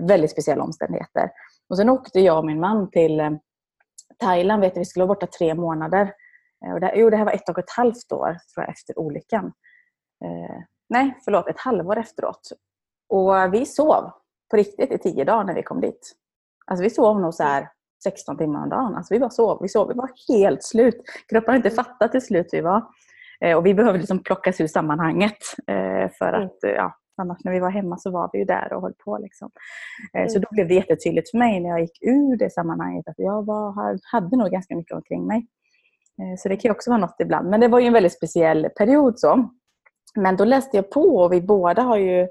väldigt 0.00 0.30
speciella 0.30 0.64
omständigheter. 0.64 1.30
Och 1.68 1.76
sen 1.76 1.88
åkte 1.88 2.20
jag 2.20 2.38
och 2.38 2.44
min 2.44 2.60
man 2.60 2.90
till 2.90 3.20
eh, 3.20 3.30
Thailand. 4.18 4.60
Vet 4.60 4.74
du, 4.74 4.80
vi 4.80 4.84
skulle 4.84 5.04
vara 5.04 5.14
borta 5.14 5.26
tre 5.26 5.54
månader. 5.54 6.12
Eh, 6.66 6.72
och 6.72 6.80
det, 6.80 6.92
jo, 6.96 7.10
det 7.10 7.16
här 7.16 7.24
var 7.24 7.32
ett 7.32 7.48
och 7.48 7.58
ett 7.58 7.70
halvt 7.70 8.12
år 8.12 8.36
tror 8.54 8.64
jag, 8.64 8.68
efter 8.68 8.98
olyckan. 8.98 9.52
Eh, 10.24 10.56
nej, 10.88 11.18
förlåt, 11.24 11.48
ett 11.48 11.60
halvår 11.60 11.98
efteråt. 11.98 12.48
Och 13.08 13.54
vi 13.54 13.66
sov 13.66 14.10
på 14.50 14.56
riktigt 14.56 14.92
i 14.92 14.98
tio 14.98 15.24
dagar 15.24 15.44
när 15.44 15.54
vi 15.54 15.62
kom 15.62 15.80
dit. 15.80 16.12
Alltså 16.66 16.82
vi 16.82 16.90
sov 16.90 17.20
nog 17.20 17.34
så 17.34 17.42
här 17.42 17.68
16 18.02 18.38
timmar 18.38 18.62
om 18.62 18.68
dagen. 18.68 18.94
Alltså 18.94 19.14
vi 19.14 19.20
bara 19.20 19.30
sov. 19.30 19.58
Vi, 19.62 19.68
sov. 19.68 19.88
vi 19.88 19.94
var 19.94 20.10
helt 20.28 20.64
slut. 20.64 21.02
Kroppen 21.28 21.54
hade 21.54 21.68
inte 21.68 21.70
fattat 21.70 22.14
hur 22.14 22.20
slut 22.20 22.48
vi 22.52 22.60
var. 22.60 22.84
Eh, 23.40 23.56
och 23.56 23.66
vi 23.66 23.74
behövde 23.74 23.98
liksom 23.98 24.22
plockas 24.22 24.60
ur 24.60 24.66
sammanhanget. 24.66 25.38
Eh, 25.66 26.10
för 26.18 26.32
mm. 26.32 26.46
att 26.46 26.58
ja, 26.60 26.96
Annars 27.16 27.44
när 27.44 27.52
vi 27.52 27.60
var 27.60 27.70
hemma 27.70 27.98
så 27.98 28.10
var 28.10 28.30
vi 28.32 28.38
ju 28.38 28.44
där 28.44 28.72
och 28.72 28.82
höll 28.82 28.94
på. 29.04 29.18
Liksom. 29.18 29.50
Mm. 30.14 30.28
Så 30.28 30.38
då 30.38 30.48
blev 30.50 30.68
det 30.68 30.74
jättetydligt 30.74 31.30
för 31.30 31.38
mig 31.38 31.60
när 31.60 31.70
jag 31.70 31.80
gick 31.80 32.02
ur 32.02 32.36
det 32.36 32.52
sammanhanget 32.52 33.08
att 33.08 33.18
jag 33.18 33.46
var, 33.46 33.98
hade 34.12 34.36
nog 34.36 34.50
ganska 34.50 34.76
mycket 34.76 34.96
omkring 34.96 35.26
mig. 35.26 35.46
Eh, 36.22 36.36
så 36.38 36.48
det 36.48 36.56
kan 36.56 36.70
också 36.70 36.90
vara 36.90 37.00
något 37.00 37.16
ibland. 37.18 37.50
Men 37.50 37.60
det 37.60 37.68
var 37.68 37.80
ju 37.80 37.86
en 37.86 37.92
väldigt 37.92 38.16
speciell 38.16 38.68
period. 38.76 39.18
så. 39.18 39.50
Men 40.16 40.36
då 40.36 40.44
läste 40.44 40.76
jag 40.76 40.90
på 40.90 41.16
och 41.16 41.32
vi 41.32 41.40
båda 41.42 41.82
har 41.82 41.96
ju 41.96 42.28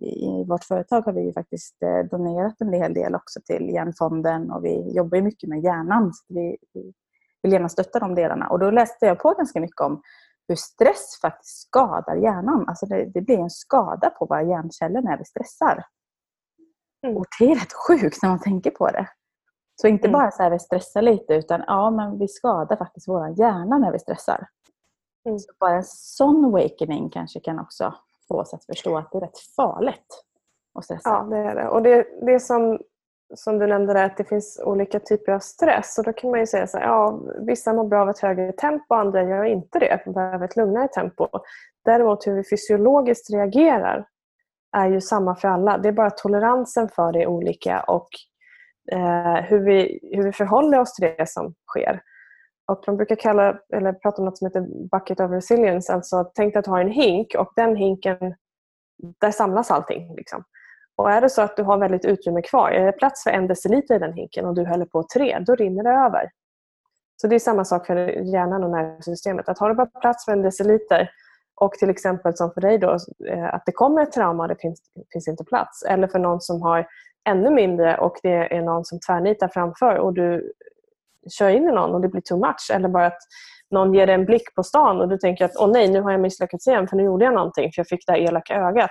i 0.00 0.44
vårt 0.48 0.64
företag 0.64 1.02
har 1.02 1.12
vi 1.12 1.32
faktiskt 1.32 1.82
eh, 1.82 2.10
donerat 2.10 2.60
en 2.60 2.72
hel 2.72 2.94
del 2.94 3.14
också 3.14 3.40
till 3.44 3.68
Hjärnfonden 3.68 4.50
och 4.50 4.64
vi 4.64 4.92
jobbar 4.96 5.20
mycket 5.20 5.48
med 5.48 5.62
hjärnan. 5.62 6.12
Så 6.14 6.24
vi 6.28 6.56
vill 7.42 7.52
gärna 7.52 7.68
stötta 7.68 7.98
de 7.98 8.14
delarna. 8.14 8.48
Och 8.48 8.58
då 8.58 8.70
läste 8.70 9.06
jag 9.06 9.18
på 9.18 9.34
ganska 9.34 9.60
mycket 9.60 9.80
om 9.80 10.02
hur 10.48 10.56
stress 10.56 11.20
faktiskt 11.22 11.60
skadar 11.60 12.16
hjärnan. 12.16 12.64
Alltså 12.68 12.86
det, 12.86 13.04
det 13.04 13.20
blir 13.20 13.38
en 13.38 13.50
skada 13.50 14.10
på 14.10 14.26
våra 14.26 14.42
hjärnceller 14.42 15.02
när 15.02 15.18
vi 15.18 15.24
stressar. 15.24 15.84
Mm. 17.06 17.16
Och 17.16 17.26
det 17.38 17.44
är 17.44 17.54
rätt 17.54 17.72
sjukt 17.72 18.22
när 18.22 18.30
man 18.30 18.40
tänker 18.40 18.70
på 18.70 18.86
det. 18.86 19.08
Så 19.80 19.88
inte 19.88 20.08
mm. 20.08 20.20
bara 20.20 20.30
så 20.30 20.42
här 20.42 20.50
vi 20.50 20.58
stressar 20.58 21.02
lite 21.02 21.34
utan 21.34 21.64
ja, 21.66 21.90
men 21.90 22.18
vi 22.18 22.28
skadar 22.28 22.76
faktiskt 22.76 23.08
vår 23.08 23.38
hjärna 23.38 23.78
när 23.78 23.92
vi 23.92 23.98
stressar. 23.98 24.48
Mm. 25.26 25.38
Så 25.38 25.52
bara 25.60 25.76
en 25.76 25.84
sån 25.84 26.44
awakening 26.44 27.10
kanske 27.10 27.40
kan 27.40 27.58
också 27.58 27.94
få 28.28 28.40
oss 28.40 28.54
att 28.54 28.64
förstå 28.64 28.98
att 28.98 29.12
det 29.12 29.18
är 29.18 29.20
rätt 29.20 29.38
farligt 29.56 30.24
att 30.78 30.84
stressa. 30.84 31.08
Ja, 31.08 31.22
det 31.22 31.36
är 31.36 31.54
det. 31.54 31.68
Och 31.68 31.82
det, 31.82 32.06
det 32.26 32.40
som 32.40 32.78
som 33.34 33.58
du 33.58 33.66
nämnde 33.66 33.92
där, 33.92 34.04
att 34.04 34.16
det 34.16 34.24
finns 34.24 34.60
olika 34.64 35.00
typer 35.00 35.32
av 35.32 35.38
stress. 35.38 35.98
Och 35.98 36.04
då 36.04 36.12
kan 36.12 36.30
man 36.30 36.40
ju 36.40 36.46
säga 36.46 36.66
så 36.66 36.78
här, 36.78 36.84
ja, 36.84 37.20
vissa 37.46 37.72
mår 37.72 37.88
bra 37.88 38.02
av 38.02 38.10
ett 38.10 38.18
högre 38.18 38.52
tempo, 38.52 38.94
andra 38.94 39.22
gör 39.22 39.44
inte 39.44 39.78
det. 39.78 40.02
De 40.04 40.12
behöver 40.12 40.44
ett 40.44 40.56
lugnare 40.56 40.88
tempo. 40.88 41.28
Däremot 41.84 42.26
hur 42.26 42.34
vi 42.34 42.44
fysiologiskt 42.44 43.30
reagerar 43.30 44.06
är 44.76 44.88
ju 44.88 45.00
samma 45.00 45.36
för 45.36 45.48
alla. 45.48 45.78
Det 45.78 45.88
är 45.88 45.92
bara 45.92 46.10
toleransen 46.10 46.88
för 46.88 47.12
det 47.12 47.22
är 47.22 47.26
olika 47.26 47.80
och 47.80 48.08
eh, 48.92 49.44
hur, 49.44 49.58
vi, 49.58 50.00
hur 50.12 50.22
vi 50.22 50.32
förhåller 50.32 50.80
oss 50.80 50.94
till 50.94 51.14
det 51.16 51.28
som 51.28 51.54
sker. 51.66 52.02
Och 52.66 52.84
man 52.86 52.96
brukar 52.96 53.16
kalla, 53.16 53.58
eller 53.72 53.92
prata 53.92 54.18
om 54.18 54.24
något 54.24 54.38
som 54.38 54.46
heter 54.46 54.88
bucket 54.90 55.20
of 55.20 55.30
resilience. 55.30 55.92
Alltså 55.92 56.30
tänk 56.34 56.54
dig 56.54 56.58
att 56.58 56.64
du 56.64 56.70
har 56.70 56.80
en 56.80 56.90
hink 56.90 57.34
och 57.38 57.52
den 57.56 57.76
hinken, 57.76 58.34
där 59.20 59.30
samlas 59.30 59.70
allting. 59.70 60.14
Liksom. 60.14 60.44
Och 60.98 61.10
är 61.10 61.20
det 61.20 61.30
så 61.30 61.42
att 61.42 61.56
du 61.56 61.62
har 61.62 61.78
väldigt 61.78 62.04
utrymme 62.04 62.42
kvar, 62.42 62.70
är 62.70 62.86
det 62.86 62.92
plats 62.92 63.22
för 63.22 63.30
en 63.30 63.46
deciliter 63.46 63.94
i 63.94 63.98
den 63.98 64.12
hinken 64.12 64.46
och 64.46 64.54
du 64.54 64.64
häller 64.64 64.84
på 64.84 65.06
tre, 65.14 65.38
då 65.46 65.54
rinner 65.54 65.82
det 65.82 65.90
över. 65.90 66.30
Så 67.20 67.26
det 67.26 67.34
är 67.34 67.38
samma 67.38 67.64
sak 67.64 67.86
för 67.86 67.96
hjärnan 68.34 68.64
och 68.64 68.70
nervsystemet. 68.70 69.48
Att 69.48 69.58
har 69.58 69.68
du 69.68 69.74
bara 69.74 69.86
plats 69.86 70.24
för 70.24 70.32
en 70.32 70.42
deciliter 70.42 71.10
och 71.60 71.72
till 71.72 71.90
exempel 71.90 72.36
som 72.36 72.50
för 72.50 72.60
dig 72.60 72.78
då, 72.78 72.96
eh, 73.28 73.54
att 73.54 73.62
det 73.66 73.72
kommer 73.72 74.02
ett 74.02 74.12
trauma 74.12 74.42
och 74.42 74.48
det 74.48 74.60
finns, 74.60 74.80
finns 75.12 75.28
inte 75.28 75.44
plats. 75.44 75.82
Eller 75.82 76.08
för 76.08 76.18
någon 76.18 76.40
som 76.40 76.62
har 76.62 76.86
ännu 77.28 77.50
mindre 77.50 77.98
och 77.98 78.16
det 78.22 78.56
är 78.56 78.62
någon 78.62 78.84
som 78.84 79.00
tvärnitar 79.00 79.48
framför 79.48 79.94
och 79.94 80.14
du 80.14 80.52
kör 81.30 81.48
in 81.48 81.68
i 81.68 81.72
någon 81.72 81.94
och 81.94 82.00
det 82.00 82.08
blir 82.08 82.22
too 82.22 82.38
much. 82.38 82.70
Eller 82.74 82.88
bara 82.88 83.06
att 83.06 83.18
någon 83.70 83.94
ger 83.94 84.06
dig 84.06 84.14
en 84.14 84.24
blick 84.24 84.54
på 84.54 84.62
stan 84.62 85.00
och 85.00 85.08
du 85.08 85.18
tänker 85.18 85.44
att 85.44 85.56
åh 85.56 85.70
nej, 85.72 85.88
nu 85.88 86.00
har 86.00 86.10
jag 86.10 86.20
misslyckats 86.20 86.66
igen 86.66 86.88
för 86.88 86.96
nu 86.96 87.02
gjorde 87.02 87.24
jag 87.24 87.34
någonting 87.34 87.72
för 87.72 87.80
jag 87.80 87.88
fick 87.88 88.06
det 88.06 88.12
här 88.12 88.18
elaka 88.18 88.54
ögat. 88.54 88.90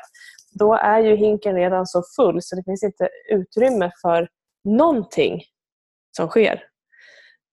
Då 0.51 0.73
är 0.73 0.99
ju 0.99 1.15
hinken 1.15 1.55
redan 1.55 1.85
så 1.85 2.03
full 2.15 2.41
så 2.41 2.55
det 2.55 2.63
finns 2.63 2.83
inte 2.83 3.09
utrymme 3.29 3.91
för 4.01 4.29
någonting 4.63 5.43
som 6.17 6.27
sker. 6.27 6.63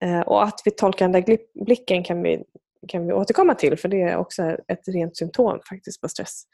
Eh, 0.04 0.20
och 0.20 0.44
att 0.44 0.60
vi 0.64 0.70
tolkar 0.70 1.08
den 1.08 1.12
där 1.22 1.38
blicken 1.64 2.04
kan 2.04 2.22
vi, 2.22 2.44
kan 2.88 3.06
vi 3.06 3.12
återkomma 3.12 3.54
till 3.54 3.78
för 3.78 3.88
det 3.88 4.02
är 4.02 4.16
också 4.16 4.42
ett 4.42 4.88
rent 4.88 5.16
symptom 5.16 5.60
faktiskt 5.68 6.00
på 6.00 6.08
stress. 6.08 6.44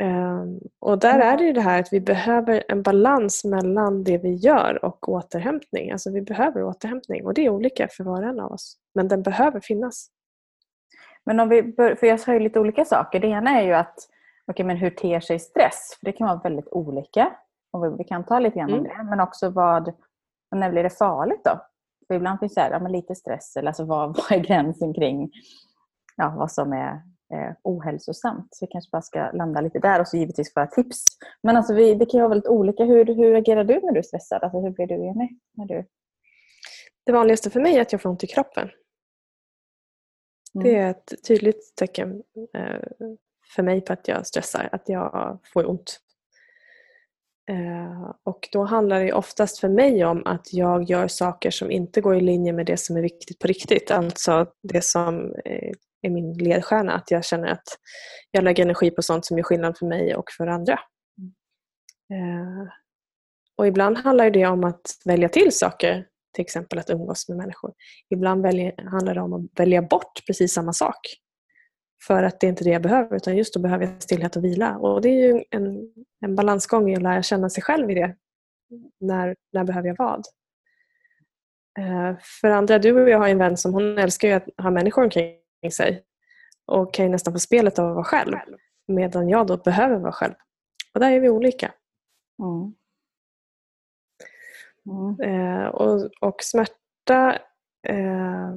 Ehm, 0.00 0.60
och 0.78 0.98
där 0.98 1.18
är 1.18 1.36
det 1.36 1.44
ju 1.44 1.52
det 1.52 1.60
här 1.60 1.80
att 1.80 1.92
vi 1.92 2.00
behöver 2.00 2.64
en 2.68 2.82
balans 2.82 3.44
mellan 3.44 4.04
det 4.04 4.18
vi 4.18 4.34
gör 4.34 4.84
och 4.84 5.08
återhämtning. 5.08 5.92
Alltså 5.92 6.10
vi 6.10 6.22
behöver 6.22 6.64
återhämtning 6.64 7.26
och 7.26 7.34
det 7.34 7.46
är 7.46 7.50
olika 7.50 7.88
för 7.90 8.04
var 8.04 8.22
och 8.22 8.28
en 8.28 8.40
av 8.40 8.52
oss. 8.52 8.76
Men 8.94 9.08
den 9.08 9.22
behöver 9.22 9.60
finnas. 9.60 10.08
Men 11.24 11.40
om 11.40 11.48
vi 11.48 11.62
bör, 11.62 11.94
för 11.94 12.06
jag 12.06 12.20
sa 12.20 12.32
ju 12.32 12.38
lite 12.38 12.60
olika 12.60 12.84
saker. 12.84 13.20
Det 13.20 13.26
ena 13.26 13.60
är 13.60 13.66
ju 13.66 13.72
att 13.72 13.94
okay, 14.46 14.66
men 14.66 14.76
hur 14.76 14.90
ter 14.90 15.20
sig 15.20 15.38
stress? 15.38 15.96
För 16.00 16.06
Det 16.06 16.12
kan 16.12 16.26
vara 16.26 16.40
väldigt 16.44 16.68
olika. 16.68 17.36
Och 17.72 18.00
vi 18.00 18.04
kan 18.04 18.24
ta 18.24 18.38
lite 18.38 18.58
grann 18.58 18.72
om 18.72 18.78
mm. 18.78 18.96
det. 18.96 19.04
Men 19.10 19.20
också 19.20 19.50
vad, 19.50 19.92
när 20.54 20.70
blir 20.70 20.82
det 20.82 20.90
farligt 20.90 21.44
då? 21.44 21.60
För 22.06 22.14
ibland 22.14 22.40
finns 22.40 22.54
det 22.54 22.60
här, 22.60 22.70
ja, 22.70 22.88
lite 22.88 23.14
stress. 23.14 23.56
Eller 23.56 23.68
alltså 23.68 23.84
vad, 23.84 24.16
vad 24.16 24.38
är 24.38 24.42
gränsen 24.42 24.94
kring 24.94 25.30
ja, 26.16 26.34
vad 26.38 26.52
som 26.52 26.72
är 26.72 26.92
eh, 27.34 27.52
ohälsosamt. 27.62 28.48
Så 28.50 28.66
vi 28.66 28.72
kanske 28.72 28.90
bara 28.90 29.02
ska 29.02 29.30
landa 29.32 29.60
lite 29.60 29.78
där 29.78 30.00
och 30.00 30.08
så 30.08 30.16
givetvis 30.16 30.56
våra 30.56 30.66
tips. 30.66 31.04
Men 31.42 31.56
alltså 31.56 31.74
vi, 31.74 31.94
det 31.94 32.06
kan 32.06 32.18
ju 32.18 32.22
vara 32.22 32.28
väldigt 32.28 32.48
olika. 32.48 32.84
Hur, 32.84 33.04
hur 33.04 33.34
agerar 33.34 33.64
du 33.64 33.80
när 33.80 33.92
du 33.92 33.98
är 33.98 34.02
stressad? 34.02 34.42
Alltså 34.42 34.60
hur 34.60 34.70
blir 34.70 34.86
du, 34.86 34.94
Jenny? 34.94 35.28
När 35.52 35.66
du... 35.66 35.86
Det 37.06 37.12
vanligaste 37.12 37.50
för 37.50 37.60
mig 37.60 37.76
är 37.76 37.82
att 37.82 37.92
jag 37.92 38.02
får 38.02 38.10
ont 38.10 38.24
i 38.24 38.26
kroppen. 38.26 38.70
Mm. 40.54 40.64
Det 40.64 40.78
är 40.78 40.90
ett 40.90 41.12
tydligt 41.28 41.76
tecken 41.76 42.22
eh, 42.54 43.08
för 43.54 43.62
mig 43.62 43.80
på 43.80 43.92
att 43.92 44.08
jag 44.08 44.26
stressar, 44.26 44.68
att 44.72 44.88
jag 44.88 45.38
får 45.52 45.70
ont. 45.70 46.00
Eh, 47.50 48.10
och 48.22 48.48
då 48.52 48.64
handlar 48.64 49.04
det 49.04 49.12
oftast 49.12 49.58
för 49.58 49.68
mig 49.68 50.04
om 50.04 50.26
att 50.26 50.52
jag 50.52 50.82
gör 50.82 51.08
saker 51.08 51.50
som 51.50 51.70
inte 51.70 52.00
går 52.00 52.16
i 52.16 52.20
linje 52.20 52.52
med 52.52 52.66
det 52.66 52.76
som 52.76 52.96
är 52.96 53.02
viktigt 53.02 53.38
på 53.38 53.46
riktigt. 53.46 53.90
Alltså 53.90 54.46
det 54.62 54.84
som 54.84 55.34
eh, 55.44 55.72
är 56.02 56.10
min 56.10 56.34
ledstjärna. 56.34 56.92
Att 56.92 57.10
jag 57.10 57.24
känner 57.24 57.48
att 57.48 57.68
jag 58.30 58.44
lägger 58.44 58.64
energi 58.64 58.90
på 58.90 59.02
sånt 59.02 59.26
som 59.26 59.38
gör 59.38 59.44
skillnad 59.44 59.78
för 59.78 59.86
mig 59.86 60.16
och 60.16 60.30
för 60.36 60.46
andra. 60.46 60.72
Eh, 62.12 62.68
och 63.56 63.66
ibland 63.66 63.98
handlar 63.98 64.30
det 64.30 64.46
om 64.46 64.64
att 64.64 64.80
välja 65.04 65.28
till 65.28 65.52
saker, 65.52 66.06
till 66.34 66.42
exempel 66.42 66.78
att 66.78 66.90
umgås 66.90 67.28
med 67.28 67.38
människor. 67.38 67.72
Ibland 68.10 68.46
handlar 68.90 69.14
det 69.14 69.20
om 69.20 69.32
att 69.32 69.60
välja 69.60 69.82
bort 69.82 70.26
precis 70.26 70.52
samma 70.52 70.72
sak. 70.72 70.98
För 72.06 72.22
att 72.22 72.40
det 72.40 72.46
är 72.46 72.48
inte 72.48 72.64
det 72.64 72.70
jag 72.70 72.82
behöver, 72.82 73.16
utan 73.16 73.36
just 73.36 73.54
då 73.54 73.60
behöver 73.60 73.84
jag 73.84 74.02
stillhet 74.02 74.36
och 74.36 74.44
vila. 74.44 74.76
Och 74.78 75.02
Det 75.02 75.08
är 75.08 75.34
ju 75.34 75.44
en, 75.50 75.94
en 76.20 76.36
balansgång 76.36 76.90
i 76.90 76.96
att 76.96 77.02
lära 77.02 77.22
känna 77.22 77.50
sig 77.50 77.62
själv 77.62 77.90
i 77.90 77.94
det. 77.94 78.16
När, 79.00 79.36
när 79.52 79.64
behöver 79.64 79.88
jag 79.88 79.96
vad? 79.98 80.24
Eh, 81.78 82.16
för 82.40 82.48
andra, 82.48 82.78
du 82.78 83.02
och 83.02 83.10
jag 83.10 83.18
har 83.18 83.28
en 83.28 83.38
vän 83.38 83.56
som 83.56 83.74
hon 83.74 83.98
älskar 83.98 84.36
att 84.36 84.48
ha 84.56 84.70
människor 84.70 85.02
omkring 85.04 85.72
sig 85.72 86.04
och 86.66 86.94
kan 86.94 87.04
ju 87.04 87.10
nästan 87.10 87.32
få 87.32 87.38
spelet 87.38 87.78
av 87.78 87.88
att 87.88 87.94
vara 87.94 88.04
själv 88.04 88.36
medan 88.88 89.28
jag 89.28 89.46
då 89.46 89.56
behöver 89.56 89.96
vara 89.96 90.12
själv. 90.12 90.34
Och 90.94 91.00
där 91.00 91.10
är 91.10 91.20
vi 91.20 91.28
olika. 91.28 91.74
Mm. 92.42 92.74
Mm. 94.86 95.20
Eh, 95.20 95.66
och, 95.66 96.10
och, 96.20 96.42
smärta 96.42 97.38
eh, 97.88 98.56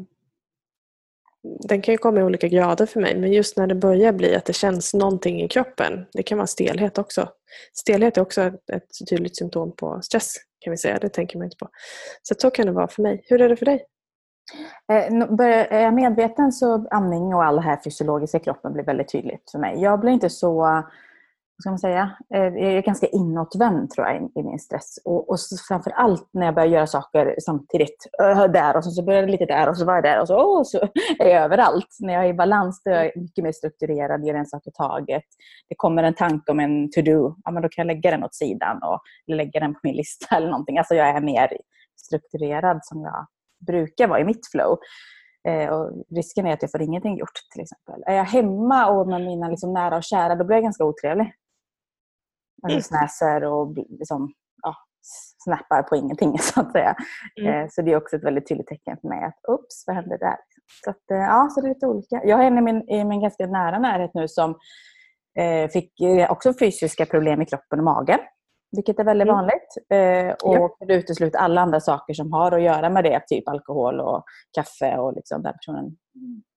den 1.59 1.81
kan 1.81 1.93
ju 1.93 1.97
komma 1.97 2.19
i 2.19 2.23
olika 2.23 2.47
grader 2.47 2.85
för 2.85 2.99
mig 2.99 3.19
men 3.19 3.33
just 3.33 3.57
när 3.57 3.67
det 3.67 3.75
börjar 3.75 4.13
bli 4.13 4.35
att 4.35 4.45
det 4.45 4.53
känns 4.53 4.93
någonting 4.93 5.41
i 5.41 5.47
kroppen. 5.47 6.05
Det 6.13 6.23
kan 6.23 6.37
vara 6.37 6.47
stelhet 6.47 6.97
också. 6.97 7.29
Stelhet 7.73 8.17
är 8.17 8.21
också 8.21 8.41
ett, 8.41 9.09
tydligt 9.09 9.37
symptom 9.37 9.75
på 9.75 9.99
stress 10.01 10.35
kan 10.59 10.71
vi 10.71 10.77
säga. 10.77 10.99
Det 10.99 11.09
tänker 11.09 11.37
man 11.37 11.45
inte 11.45 11.57
på. 11.57 11.69
Så 12.23 12.35
så 12.37 12.49
kan 12.49 12.65
det 12.65 12.71
vara 12.71 12.87
för 12.87 13.01
mig. 13.01 13.23
Hur 13.27 13.41
är 13.41 13.49
det 13.49 13.57
för 13.57 13.65
dig? 13.65 13.85
Eh, 14.91 15.13
är 15.39 15.81
jag 15.81 15.93
medveten 15.93 16.51
så 16.51 16.87
amning 16.91 17.33
och 17.33 17.43
all 17.43 17.55
det 17.55 17.61
här 17.61 17.79
fysiologiska 17.83 18.37
i 18.37 18.41
kroppen 18.41 18.73
blir 18.73 18.83
väldigt 18.83 19.11
tydligt 19.11 19.51
för 19.51 19.59
mig. 19.59 19.81
Jag 19.81 19.99
blir 19.99 20.11
inte 20.11 20.29
så, 20.29 20.83
ska 21.59 21.69
man 21.69 21.79
säga, 21.79 22.17
eh, 22.33 22.43
jag 22.43 22.73
är 22.73 22.81
ganska 22.81 23.07
inåtvänd 23.07 23.89
tror 23.89 24.07
jag 24.07 24.31
i 24.35 24.43
min 24.43 24.59
stress. 24.59 24.99
Och, 25.05 25.29
och 25.29 25.37
framför 25.67 25.91
allt 25.91 26.29
när 26.33 26.45
jag 26.45 26.55
börjar 26.55 26.69
göra 26.69 26.87
saker 26.87 27.35
samtidigt. 27.39 28.07
Där 28.53 28.77
och 28.77 28.83
så, 28.83 28.91
så 28.91 29.03
börjar 29.03 29.21
det 29.21 29.31
lite 29.31 29.45
där 29.45 29.69
och 29.69 29.77
så 29.77 29.85
var 29.85 29.95
jag 29.95 30.03
där 30.03 30.21
och 30.21 30.27
så, 30.27 30.35
oh, 30.35 30.63
så 30.63 30.77
är 31.19 31.29
jag 31.29 31.43
överallt. 31.43 31.97
När 31.99 32.13
jag 32.13 32.25
är 32.25 32.29
i 32.29 32.33
balans 32.33 32.81
då 32.83 32.91
är 32.91 33.03
jag 33.03 33.17
mycket 33.17 33.43
mer 33.43 33.51
strukturerad, 33.51 34.25
gör 34.25 34.35
en 34.35 34.45
sak 34.45 34.67
i 34.67 34.71
taget. 34.71 35.23
Det 35.69 35.75
kommer 35.75 36.03
en 36.03 36.15
tanke 36.15 36.51
om 36.51 36.59
en 36.59 36.91
to-do, 36.91 37.35
ja, 37.43 37.51
men 37.51 37.63
då 37.63 37.69
kan 37.69 37.87
jag 37.87 37.95
lägga 37.95 38.11
den 38.11 38.23
åt 38.23 38.35
sidan 38.35 38.83
och 38.83 38.99
lägga 39.27 39.59
den 39.59 39.73
på 39.73 39.79
min 39.83 39.95
lista 40.01 40.35
eller 40.35 40.49
någonting. 40.49 40.77
Alltså 40.77 40.95
jag 40.95 41.07
är 41.07 41.21
mer 41.21 41.57
strukturerad 41.97 42.79
som 42.83 43.01
jag 43.01 43.27
brukar 43.67 44.07
vara 44.07 44.19
i 44.19 44.23
mitt 44.23 44.51
flow. 44.51 44.77
Eh, 45.47 45.69
och 45.69 45.91
risken 46.15 46.47
är 46.47 46.53
att 46.53 46.61
jag 46.61 46.71
får 46.71 46.81
ingenting 46.81 47.17
gjort 47.17 47.39
till 47.53 47.61
exempel. 47.61 48.03
Är 48.05 48.15
jag 48.15 48.25
hemma 48.25 48.89
och 48.89 49.07
med 49.07 49.21
mina 49.21 49.49
liksom 49.49 49.73
nära 49.73 49.97
och 49.97 50.03
kära, 50.03 50.35
då 50.35 50.43
blir 50.43 50.55
jag 50.55 50.63
ganska 50.63 50.83
otrevlig. 50.83 51.33
Jag 52.73 52.85
snäser 52.85 53.43
och 53.43 53.77
liksom, 53.77 54.33
ja, 54.63 54.75
snappar 55.43 55.83
på 55.83 55.95
ingenting 55.95 56.37
så 56.39 56.61
att 56.61 56.71
säga. 56.71 56.95
Mm. 57.41 57.53
Eh, 57.53 57.69
så 57.71 57.81
det 57.81 57.91
är 57.91 57.97
också 57.97 58.15
ett 58.15 58.23
väldigt 58.23 58.47
tydligt 58.47 58.67
tecken 58.67 58.97
för 59.01 59.07
mig 59.07 59.23
att 59.23 59.39
ups, 59.47 59.83
vad 59.87 59.95
hände 59.95 60.17
där? 60.17 60.37
Så, 60.83 60.89
att, 60.89 61.11
eh, 61.11 61.17
ja, 61.17 61.49
så 61.51 61.61
det 61.61 61.67
är 61.67 61.73
lite 61.73 61.87
olika. 61.87 62.21
Jag 62.23 62.37
har 62.37 62.43
en 62.43 62.57
i 62.57 62.61
min, 62.61 62.89
i 62.89 63.03
min 63.03 63.21
ganska 63.21 63.47
nära 63.47 63.79
närhet 63.79 64.11
nu 64.13 64.27
som 64.27 64.55
eh, 65.39 65.69
fick 65.69 66.01
eh, 66.01 66.31
också 66.31 66.53
fysiska 66.59 67.05
problem 67.05 67.41
i 67.41 67.45
kroppen 67.45 67.79
och 67.79 67.85
magen 67.85 68.19
vilket 68.75 68.99
är 68.99 69.03
väldigt 69.03 69.27
mm. 69.27 69.35
vanligt. 69.35 69.77
Eh, 69.89 70.49
och 70.49 70.75
ja. 70.79 70.85
det 70.85 70.93
utesluter 70.93 71.39
alla 71.39 71.61
andra 71.61 71.79
saker 71.79 72.13
som 72.13 72.33
har 72.33 72.51
att 72.51 72.61
göra 72.61 72.89
med 72.89 73.03
det, 73.03 73.21
typ 73.27 73.47
alkohol 73.47 73.99
och 73.99 74.23
kaffe. 74.55 74.97
Och 74.97 75.13
liksom, 75.13 75.43
den 75.43 75.53
personen 75.53 75.97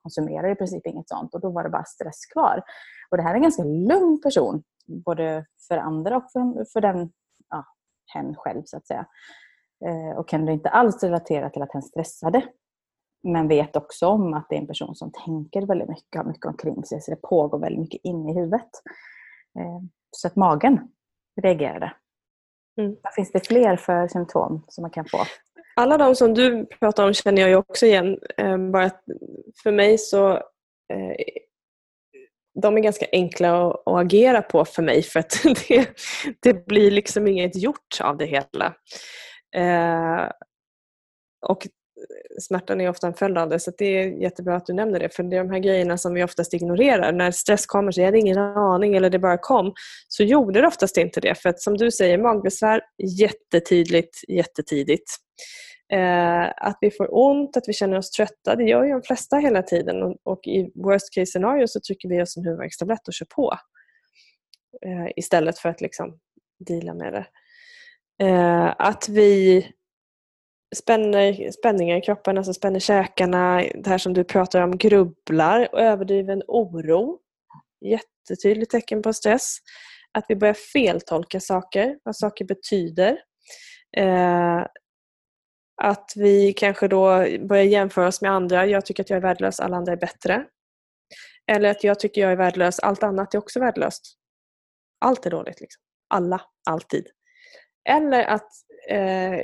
konsumerar 0.03 0.51
i 0.51 0.55
princip 0.55 0.87
inget 0.87 1.09
sånt. 1.09 1.35
Och 1.35 1.41
då 1.41 1.51
var 1.51 1.63
det 1.63 1.71
bara 1.71 1.85
stress 1.85 2.27
kvar. 2.33 2.63
Och 3.11 3.17
det 3.17 3.23
här 3.23 3.31
är 3.31 3.35
en 3.35 3.43
ganska 3.43 3.65
lugn 3.65 4.21
person, 4.23 4.63
både 4.87 5.47
för 5.69 5.77
andra 5.77 6.17
och 6.17 6.33
för, 6.33 6.65
för 6.73 6.81
den, 6.81 7.13
ja, 7.51 7.65
hen 8.15 8.35
själv 8.35 8.63
så 8.65 8.77
att 8.77 8.87
säga. 8.87 9.07
Eh, 9.87 10.19
och 10.19 10.29
kan 10.29 10.49
inte 10.49 10.69
alls 10.69 11.03
relatera 11.03 11.51
till 11.51 11.63
att 11.63 11.73
hen 11.73 11.83
stressade. 11.83 12.43
Men 13.23 13.49
vet 13.49 13.77
också 13.77 14.07
om 14.07 14.35
att 14.35 14.47
det 14.49 14.57
är 14.57 14.61
en 14.61 14.67
person 14.67 14.95
som 14.95 15.13
tänker 15.25 15.67
väldigt 15.67 15.89
mycket, 15.89 16.17
har 16.17 16.25
mycket 16.25 16.47
omkring 16.47 16.85
sig. 16.85 17.01
Så 17.01 17.11
det 17.11 17.23
pågår 17.23 17.59
väldigt 17.59 17.81
mycket 17.81 18.01
inne 18.05 18.31
i 18.31 18.35
huvudet. 18.35 18.71
Eh, 19.59 19.81
så 20.11 20.27
att 20.27 20.37
magen 20.37 20.89
reagerade. 21.43 21.93
Mm. 22.81 22.97
Vad 23.03 23.15
finns 23.15 23.33
det 23.33 23.47
fler 23.47 23.77
för 23.77 24.09
symptom 24.09 24.65
som 24.69 24.83
man 24.83 24.91
kan 24.91 25.05
få? 25.05 25.19
Alla 25.77 25.99
de 25.99 26.15
som 26.15 26.35
du 26.35 26.67
pratar 26.67 27.07
om 27.07 27.15
känner 27.15 27.43
jag 27.43 27.51
ju 27.51 27.57
också 27.57 27.87
igen. 27.87 28.19
Eh, 28.37 28.59
bara 28.59 28.91
för 29.63 29.73
mig 29.73 29.99
så 29.99 30.31
eh, 30.93 31.15
de 32.63 32.77
är 32.77 32.81
ganska 32.81 33.07
enkla 33.13 33.69
att, 33.71 33.83
agera 33.87 34.43
på 34.43 34.65
för 34.65 34.83
mig 34.83 35.03
för 35.03 35.21
att 35.21 35.43
det, 35.69 35.89
det 36.41 36.67
blir 36.67 36.91
liksom 36.91 37.27
inget 37.27 37.57
gjort 37.57 38.01
av 38.01 38.17
det 38.17 38.27
hela. 38.27 38.75
Eh, 39.57 40.31
och 41.47 41.67
smärtan 42.41 42.81
är 42.81 42.89
ofta 42.89 43.07
en 43.07 43.15
följd 43.15 43.39
av 43.39 43.49
det. 43.49 43.61
Så 43.61 43.73
det 43.79 43.85
är 43.85 44.23
jättebra 44.23 44.57
att 44.57 44.67
du 44.67 44.73
nämner 44.73 45.01
det. 45.01 45.15
För 45.15 45.23
det 45.23 45.37
är 45.37 45.45
de 45.45 45.51
här 45.51 45.59
grejerna 45.59 45.99
som 45.99 46.15
vi 46.15 46.25
oftast 46.25 46.55
ignorerar. 46.55 47.13
När 47.13 47.31
stress 47.31 47.67
kommer 47.67 47.93
så 47.93 48.01
jag 48.01 48.07
hade 48.07 48.19
ingen 48.19 48.39
aning 48.39 48.97
eller 48.97 49.11
det 49.11 49.19
bara 49.19 49.39
kom. 49.39 49.73
Så 50.09 50.23
gjorde 50.23 50.61
det 50.61 50.67
oftast 50.67 50.97
inte 50.97 51.21
det. 51.21 51.35
För 51.35 51.49
att 51.49 51.61
som 51.61 51.77
du 51.77 51.91
säger, 51.91 52.19
magbesvär 52.19 52.81
jättetydligt, 53.19 54.19
jättetidigt. 54.29 55.17
Eh, 55.93 56.53
att 56.57 56.79
vi 56.81 56.91
får 56.91 57.09
ont, 57.11 57.57
att 57.57 57.69
vi 57.69 57.73
känner 57.73 57.99
oss 57.99 58.11
trötta, 58.11 58.57
det 58.57 58.65
gör 58.65 58.85
ju 58.85 58.93
de 58.93 59.03
flesta 59.03 59.37
hela 59.37 59.63
tiden. 59.63 60.03
Och, 60.03 60.17
och 60.23 60.47
i 60.47 60.73
worst 60.75 61.15
case 61.15 61.27
scenario 61.27 61.67
så 61.67 61.81
trycker 61.81 62.09
vi 62.09 62.23
oss 62.23 62.37
en 62.37 62.45
huvudvärkstablett 62.45 63.09
och 63.09 63.15
kör 63.15 63.27
på. 63.27 63.59
Eh, 64.87 65.09
istället 65.17 65.59
för 65.59 65.69
att 65.69 65.81
liksom 65.81 66.19
deala 66.67 66.95
med 66.95 67.13
det. 67.13 67.27
Eh, 68.27 68.75
att 68.79 69.09
vi 69.09 69.67
spänner, 70.77 71.51
spänningar 71.51 71.97
i 71.97 72.01
kroppen, 72.01 72.39
alltså 72.39 72.55
spänner 72.55 72.81
käkarna, 72.81 73.57
det 73.75 73.87
här 73.87 73.99
som 73.99 74.15
du 74.15 74.25
pratar 74.25 74.61
om, 74.61 74.79
grubblar 74.79 75.69
och 75.73 75.81
överdriven 75.81 76.43
oro. 76.49 77.19
Jättetydligt 77.81 78.71
tecken 78.71 79.03
på 79.03 79.13
stress. 79.13 79.57
Att 80.13 80.25
vi 80.29 80.37
börjar 80.37 80.55
feltolka 80.55 81.41
saker, 81.41 81.99
vad 82.03 82.17
saker 82.17 82.45
betyder. 82.45 83.19
Eh, 83.97 84.65
att 85.79 86.13
vi 86.17 86.53
kanske 86.53 86.89
då 86.89 87.27
börjar 87.41 87.65
jämföra 87.65 88.09
oss 88.09 88.23
med 88.23 88.31
andra. 88.31 88.67
Jag 88.67 88.87
tycker 88.87 89.03
att 89.03 89.11
jag 89.11 89.17
är 89.17 89.21
värdelös, 89.21 89.61
alla 89.61 89.77
andra 89.77 89.93
är 89.93 89.97
bättre. 89.97 90.45
Eller 91.47 91.71
att 91.71 91.85
jag 91.85 92.01
tycker 92.01 92.21
jag 92.21 92.33
är 92.33 92.37
värdelös. 92.37 92.79
Allt 92.81 93.03
annat 93.03 93.35
är 93.35 93.39
också 93.39 93.61
värdelöst. 93.61 94.15
Allt 95.01 95.27
är 95.27 95.31
dåligt. 95.31 95.61
Liksom. 95.61 95.83
Alla, 96.09 96.41
alltid. 96.71 97.07
Eller 97.89 98.25
att 98.25 98.51
eh, 98.89 99.41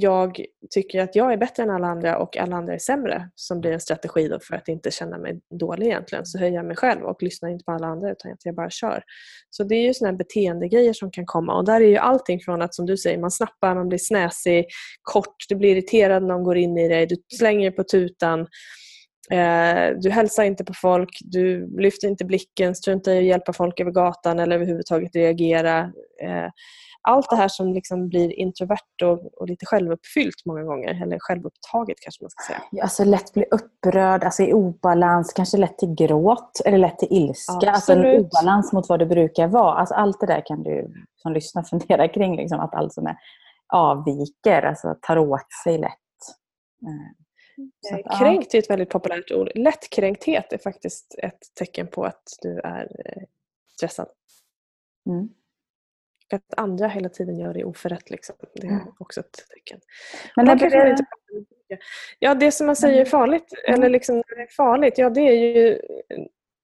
jag 0.00 0.44
tycker 0.70 1.00
att 1.00 1.16
jag 1.16 1.32
är 1.32 1.36
bättre 1.36 1.62
än 1.62 1.70
alla 1.70 1.86
andra 1.86 2.18
och 2.18 2.36
alla 2.36 2.56
andra 2.56 2.74
är 2.74 2.78
sämre 2.78 3.30
som 3.34 3.60
blir 3.60 3.72
en 3.72 3.80
strategi 3.80 4.28
då 4.28 4.38
för 4.40 4.56
att 4.56 4.68
inte 4.68 4.90
känna 4.90 5.18
mig 5.18 5.40
dålig 5.60 5.86
egentligen. 5.86 6.26
Så 6.26 6.38
höjer 6.38 6.54
jag 6.54 6.66
mig 6.66 6.76
själv 6.76 7.02
och 7.02 7.22
lyssnar 7.22 7.48
inte 7.48 7.64
på 7.64 7.72
alla 7.72 7.86
andra 7.86 8.10
utan 8.10 8.36
jag 8.42 8.54
bara 8.54 8.70
kör. 8.70 9.02
Så 9.50 9.64
det 9.64 9.74
är 9.74 9.82
ju 9.82 9.94
sådana 9.94 10.16
beteendegrejer 10.16 10.92
som 10.92 11.10
kan 11.10 11.26
komma 11.26 11.54
och 11.56 11.64
där 11.64 11.80
är 11.80 11.88
ju 11.88 11.96
allting 11.96 12.40
från 12.40 12.62
att 12.62 12.74
som 12.74 12.86
du 12.86 12.96
säger, 12.96 13.18
man 13.18 13.30
snappar, 13.30 13.74
man 13.74 13.88
blir 13.88 13.98
snäsig, 13.98 14.64
kort, 15.02 15.36
du 15.48 15.54
blir 15.54 15.70
irriterad 15.70 16.22
när 16.22 16.28
någon 16.28 16.44
går 16.44 16.56
in 16.56 16.78
i 16.78 16.88
dig, 16.88 17.06
du 17.06 17.16
slänger 17.38 17.70
på 17.70 17.84
tutan, 17.84 18.40
eh, 19.30 19.96
du 20.00 20.10
hälsar 20.10 20.44
inte 20.44 20.64
på 20.64 20.72
folk, 20.74 21.18
du 21.20 21.80
lyfter 21.80 22.08
inte 22.08 22.24
blicken, 22.24 22.74
struntar 22.74 23.12
i 23.12 23.18
att 23.18 23.24
hjälpa 23.24 23.52
folk 23.52 23.80
över 23.80 23.90
gatan 23.90 24.38
eller 24.38 24.56
överhuvudtaget 24.56 25.16
reagera. 25.16 25.92
Eh, 26.22 26.50
Eh, 27.06 27.12
allt 27.12 27.30
det 27.30 27.36
här 27.36 27.48
som 27.48 27.72
liksom 27.72 28.08
blir 28.08 28.32
introvert 28.32 29.02
och, 29.02 29.40
och, 29.40 29.48
lite 29.48 29.66
självuppfyllt 29.66 30.44
många 30.44 30.62
gånger, 30.62 31.02
eller 31.02 31.18
självupptaget 31.20 31.96
kanske 32.00 32.24
man 32.24 32.30
ska 32.30 32.52
säga. 32.52 32.82
Alltså 32.82 33.04
lätt 33.04 33.32
bli 33.32 33.44
upprörd, 33.50 34.24
alltså 34.24 34.42
i 34.42 34.52
obalans, 34.52 35.32
kanske 35.32 35.56
lätt 35.56 35.78
till 35.78 35.94
gråt 35.94 36.60
eller 36.64 36.78
lätt 36.78 36.98
till 36.98 37.08
ilska. 37.10 37.52
Absolut. 37.52 37.74
Alltså 37.74 37.92
en 37.92 38.24
obalans 38.24 38.72
mot 38.72 38.88
vad 38.88 38.98
det 38.98 39.06
brukar 39.06 39.48
vara. 39.48 39.74
Alltså 39.74 39.94
allt 39.94 40.20
det 40.20 40.26
där 40.26 40.42
kan 40.46 40.62
du 40.62 40.92
som 41.16 41.32
lyssnar 41.32 41.62
fundera 41.62 42.08
kring, 42.08 42.36
liksom, 42.36 42.60
att 42.60 42.74
allt 42.74 42.92
som 42.92 43.06
är 43.06 43.16
avviker, 43.72 44.62
alltså 44.62 44.96
tar 45.00 45.18
åt 45.18 45.52
sig 45.64 45.78
lätt. 45.78 45.92
Eh, 47.92 47.98
att, 48.04 48.18
Kränkt 48.18 48.54
är 48.54 48.58
ett 48.58 48.70
väldigt 48.70 48.90
populärt 48.90 49.32
ord. 49.32 49.50
Lättkränkthet 49.54 50.52
är 50.52 50.58
faktiskt 50.58 51.14
ett 51.22 51.38
tecken 51.58 51.86
på 51.86 52.04
att 52.04 52.22
du 52.42 52.60
är 52.60 52.82
eh, 52.82 53.22
stressad. 53.76 54.06
Mm 55.08 55.28
att 56.32 56.54
andra 56.56 56.88
hela 56.88 57.08
tiden 57.08 57.38
gör 57.38 57.54
det 57.54 57.64
oförrätt. 57.64 58.10
Liksom. 58.10 58.36
Det 58.54 58.66
är 58.66 58.70
mm. 58.70 58.86
också 58.98 59.20
ett 59.20 59.32
tecken. 59.54 59.80
Men 60.36 60.46
det, 60.46 60.68
det... 60.68 60.90
Inte... 60.90 61.04
Ja, 62.18 62.34
det 62.34 62.52
som 62.52 62.66
man 62.66 62.76
säger 62.76 63.00
är 63.00 63.04
farligt, 63.04 63.52
mm. 63.66 63.80
eller 63.80 63.90
liksom 63.90 64.22
farligt, 64.56 64.98
ja 64.98 65.10
det 65.10 65.20
är 65.20 65.32
ju 65.32 65.80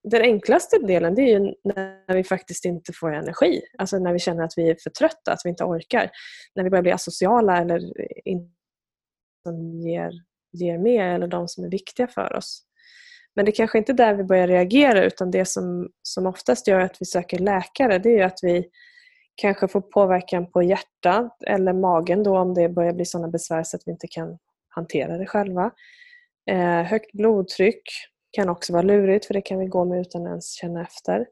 den 0.04 0.22
enklaste 0.22 0.78
delen 0.78 1.14
det 1.14 1.22
är 1.22 1.38
ju 1.38 1.54
när 1.64 2.14
vi 2.14 2.24
faktiskt 2.24 2.64
inte 2.64 2.92
får 2.92 3.14
energi. 3.14 3.62
Alltså 3.78 3.98
när 3.98 4.12
vi 4.12 4.18
känner 4.18 4.44
att 4.44 4.52
vi 4.56 4.70
är 4.70 4.76
för 4.82 4.90
trötta, 4.90 5.32
att 5.32 5.40
vi 5.44 5.48
inte 5.48 5.64
orkar. 5.64 6.10
När 6.54 6.64
vi 6.64 6.70
börjar 6.70 6.82
bli 6.82 6.92
asociala 6.92 7.60
eller 7.60 7.80
inte 8.24 8.50
ger, 9.84 10.12
ger 10.52 10.78
mer 10.78 11.08
eller 11.08 11.26
de 11.26 11.48
som 11.48 11.64
är 11.64 11.70
viktiga 11.70 12.08
för 12.08 12.36
oss. 12.36 12.62
Men 13.34 13.44
det 13.44 13.52
kanske 13.52 13.78
inte 13.78 13.92
är 13.92 13.96
där 13.96 14.14
vi 14.14 14.24
börjar 14.24 14.48
reagera 14.48 15.04
utan 15.04 15.30
det 15.30 15.44
som, 15.44 15.90
som 16.02 16.26
oftast 16.26 16.68
gör 16.68 16.80
att 16.80 16.96
vi 17.00 17.06
söker 17.06 17.38
läkare 17.38 17.98
det 17.98 18.18
är 18.18 18.24
att 18.24 18.38
vi 18.42 18.64
kanske 19.34 19.68
får 19.68 19.80
påverkan 19.80 20.50
på 20.50 20.62
hjärtat 20.62 21.42
eller 21.46 21.72
magen 21.72 22.22
då 22.22 22.38
om 22.38 22.54
det 22.54 22.68
börjar 22.68 22.92
bli 22.92 23.04
sådana 23.04 23.28
besvär 23.28 23.62
så 23.62 23.76
att 23.76 23.82
vi 23.86 23.92
inte 23.92 24.06
kan 24.06 24.38
hantera 24.68 25.18
det 25.18 25.26
själva. 25.26 25.70
Eh, 26.50 26.82
högt 26.82 27.12
blodtryck 27.12 27.82
kan 28.30 28.48
också 28.48 28.72
vara 28.72 28.82
lurigt 28.82 29.26
för 29.26 29.34
det 29.34 29.40
kan 29.40 29.58
vi 29.58 29.66
gå 29.66 29.84
med 29.84 30.00
utan 30.00 30.22
att 30.22 30.28
ens 30.28 30.52
känna 30.52 30.82
efter. 30.82 31.26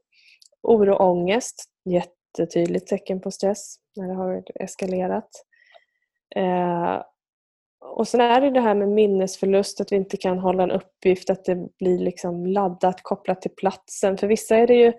Oro 0.61 0.93
och 0.93 1.09
ångest, 1.09 1.63
jättetydligt 1.85 2.87
tecken 2.87 3.21
på 3.21 3.31
stress 3.31 3.75
när 3.95 4.07
det 4.07 4.13
har 4.13 4.43
eskalerat. 4.55 5.29
Eh, 6.35 7.01
och 7.81 8.07
sen 8.07 8.21
är 8.21 8.41
det 8.41 8.49
det 8.49 8.61
här 8.61 8.75
med 8.75 8.89
minnesförlust, 8.89 9.81
att 9.81 9.91
vi 9.91 9.95
inte 9.95 10.17
kan 10.17 10.39
hålla 10.39 10.63
en 10.63 10.71
uppgift, 10.71 11.29
att 11.29 11.45
det 11.45 11.77
blir 11.79 11.99
liksom 11.99 12.45
laddat 12.45 13.03
kopplat 13.03 13.41
till 13.41 13.51
platsen. 13.51 14.17
För 14.17 14.27
vissa 14.27 14.55
är 14.55 14.67
det 14.67 14.75
ju 14.75 14.93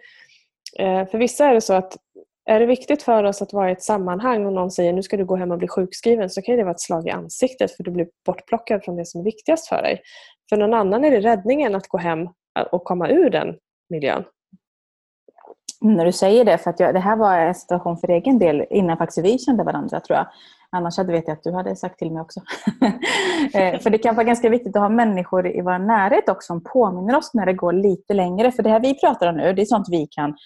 eh, 0.79 1.07
för 1.07 1.19
vissa 1.19 1.47
är 1.47 1.55
det 1.55 1.61
så 1.61 1.75
att 1.75 1.97
är 2.45 2.61
det 2.61 2.67
viktigt 2.67 3.03
för 3.03 3.25
oss 3.25 3.43
att 3.43 3.53
vara 3.53 3.69
i 3.69 3.73
ett 3.73 3.83
sammanhang 3.83 4.47
och 4.47 4.53
någon 4.53 4.71
säger 4.71 4.93
nu 4.93 5.03
ska 5.03 5.17
du 5.17 5.25
gå 5.25 5.37
hem 5.37 5.51
och 5.51 5.59
bli 5.59 5.69
sjukskriven 5.69 6.31
så 6.31 6.43
kan 6.43 6.57
det 6.57 6.63
vara 6.63 6.75
ett 6.75 6.81
slag 6.81 7.07
i 7.07 7.11
ansiktet 7.11 7.77
för 7.77 7.85
du 7.85 7.91
blir 7.91 8.09
bortplockad 8.27 8.85
från 8.85 8.97
det 8.97 9.07
som 9.07 9.21
är 9.21 9.25
viktigast 9.25 9.69
för 9.69 9.83
dig. 9.83 10.01
För 10.49 10.57
någon 10.57 10.75
annan 10.75 11.05
är 11.05 11.11
det 11.11 11.21
räddningen 11.21 11.75
att 11.75 11.89
gå 11.89 11.99
hem 11.99 12.29
och 12.71 12.85
komma 12.85 13.09
ur 13.09 13.31
den 13.31 13.55
miljön. 13.91 14.25
Mm, 15.83 15.97
när 15.97 16.05
du 16.05 16.13
säger 16.13 16.45
det, 16.45 16.59
för 16.59 16.71
att 16.71 16.81
jag, 16.81 16.95
det 16.95 17.01
här 17.01 17.17
var 17.17 17.39
en 17.39 17.55
situation 17.55 17.97
för 17.97 18.11
egen 18.11 18.39
del 18.39 18.65
innan 18.71 18.97
faktiskt 18.97 19.27
vi 19.27 19.39
kände 19.39 19.65
varandra 19.65 20.01
tror 20.01 20.17
jag. 20.17 20.27
Annars 20.71 20.97
hade 20.97 21.13
vet 21.13 21.29
jag 21.29 21.33
att 21.33 21.43
du 21.43 21.53
hade 21.53 21.77
sagt 21.77 21.99
till 21.99 22.13
mig 22.13 22.23
också. 22.23 22.41
Eh, 23.55 23.81
för 23.81 23.91
det 23.91 23.99
kan 23.99 24.15
vara 24.15 24.25
ganska 24.25 24.49
viktigt 24.49 24.77
att 24.77 24.83
ha 24.83 24.89
människor 24.89 25.47
i 25.47 25.61
vår 25.61 25.79
närhet 25.79 26.29
också 26.29 26.47
som 26.47 26.65
påminner 26.65 27.17
oss 27.17 27.35
när 27.35 27.47
det 27.47 27.53
går 27.53 27.73
lite 27.73 28.15
längre. 28.15 28.53
För 28.53 28.63
det 28.63 28.71
här 28.71 28.81
vi 28.81 29.01
pratar 29.01 29.27
om 29.27 29.37
nu, 29.37 29.53
det 29.53 29.63
är 29.63 29.67
sånt 29.67 29.87
vi 29.91 30.07
kan 30.11 30.37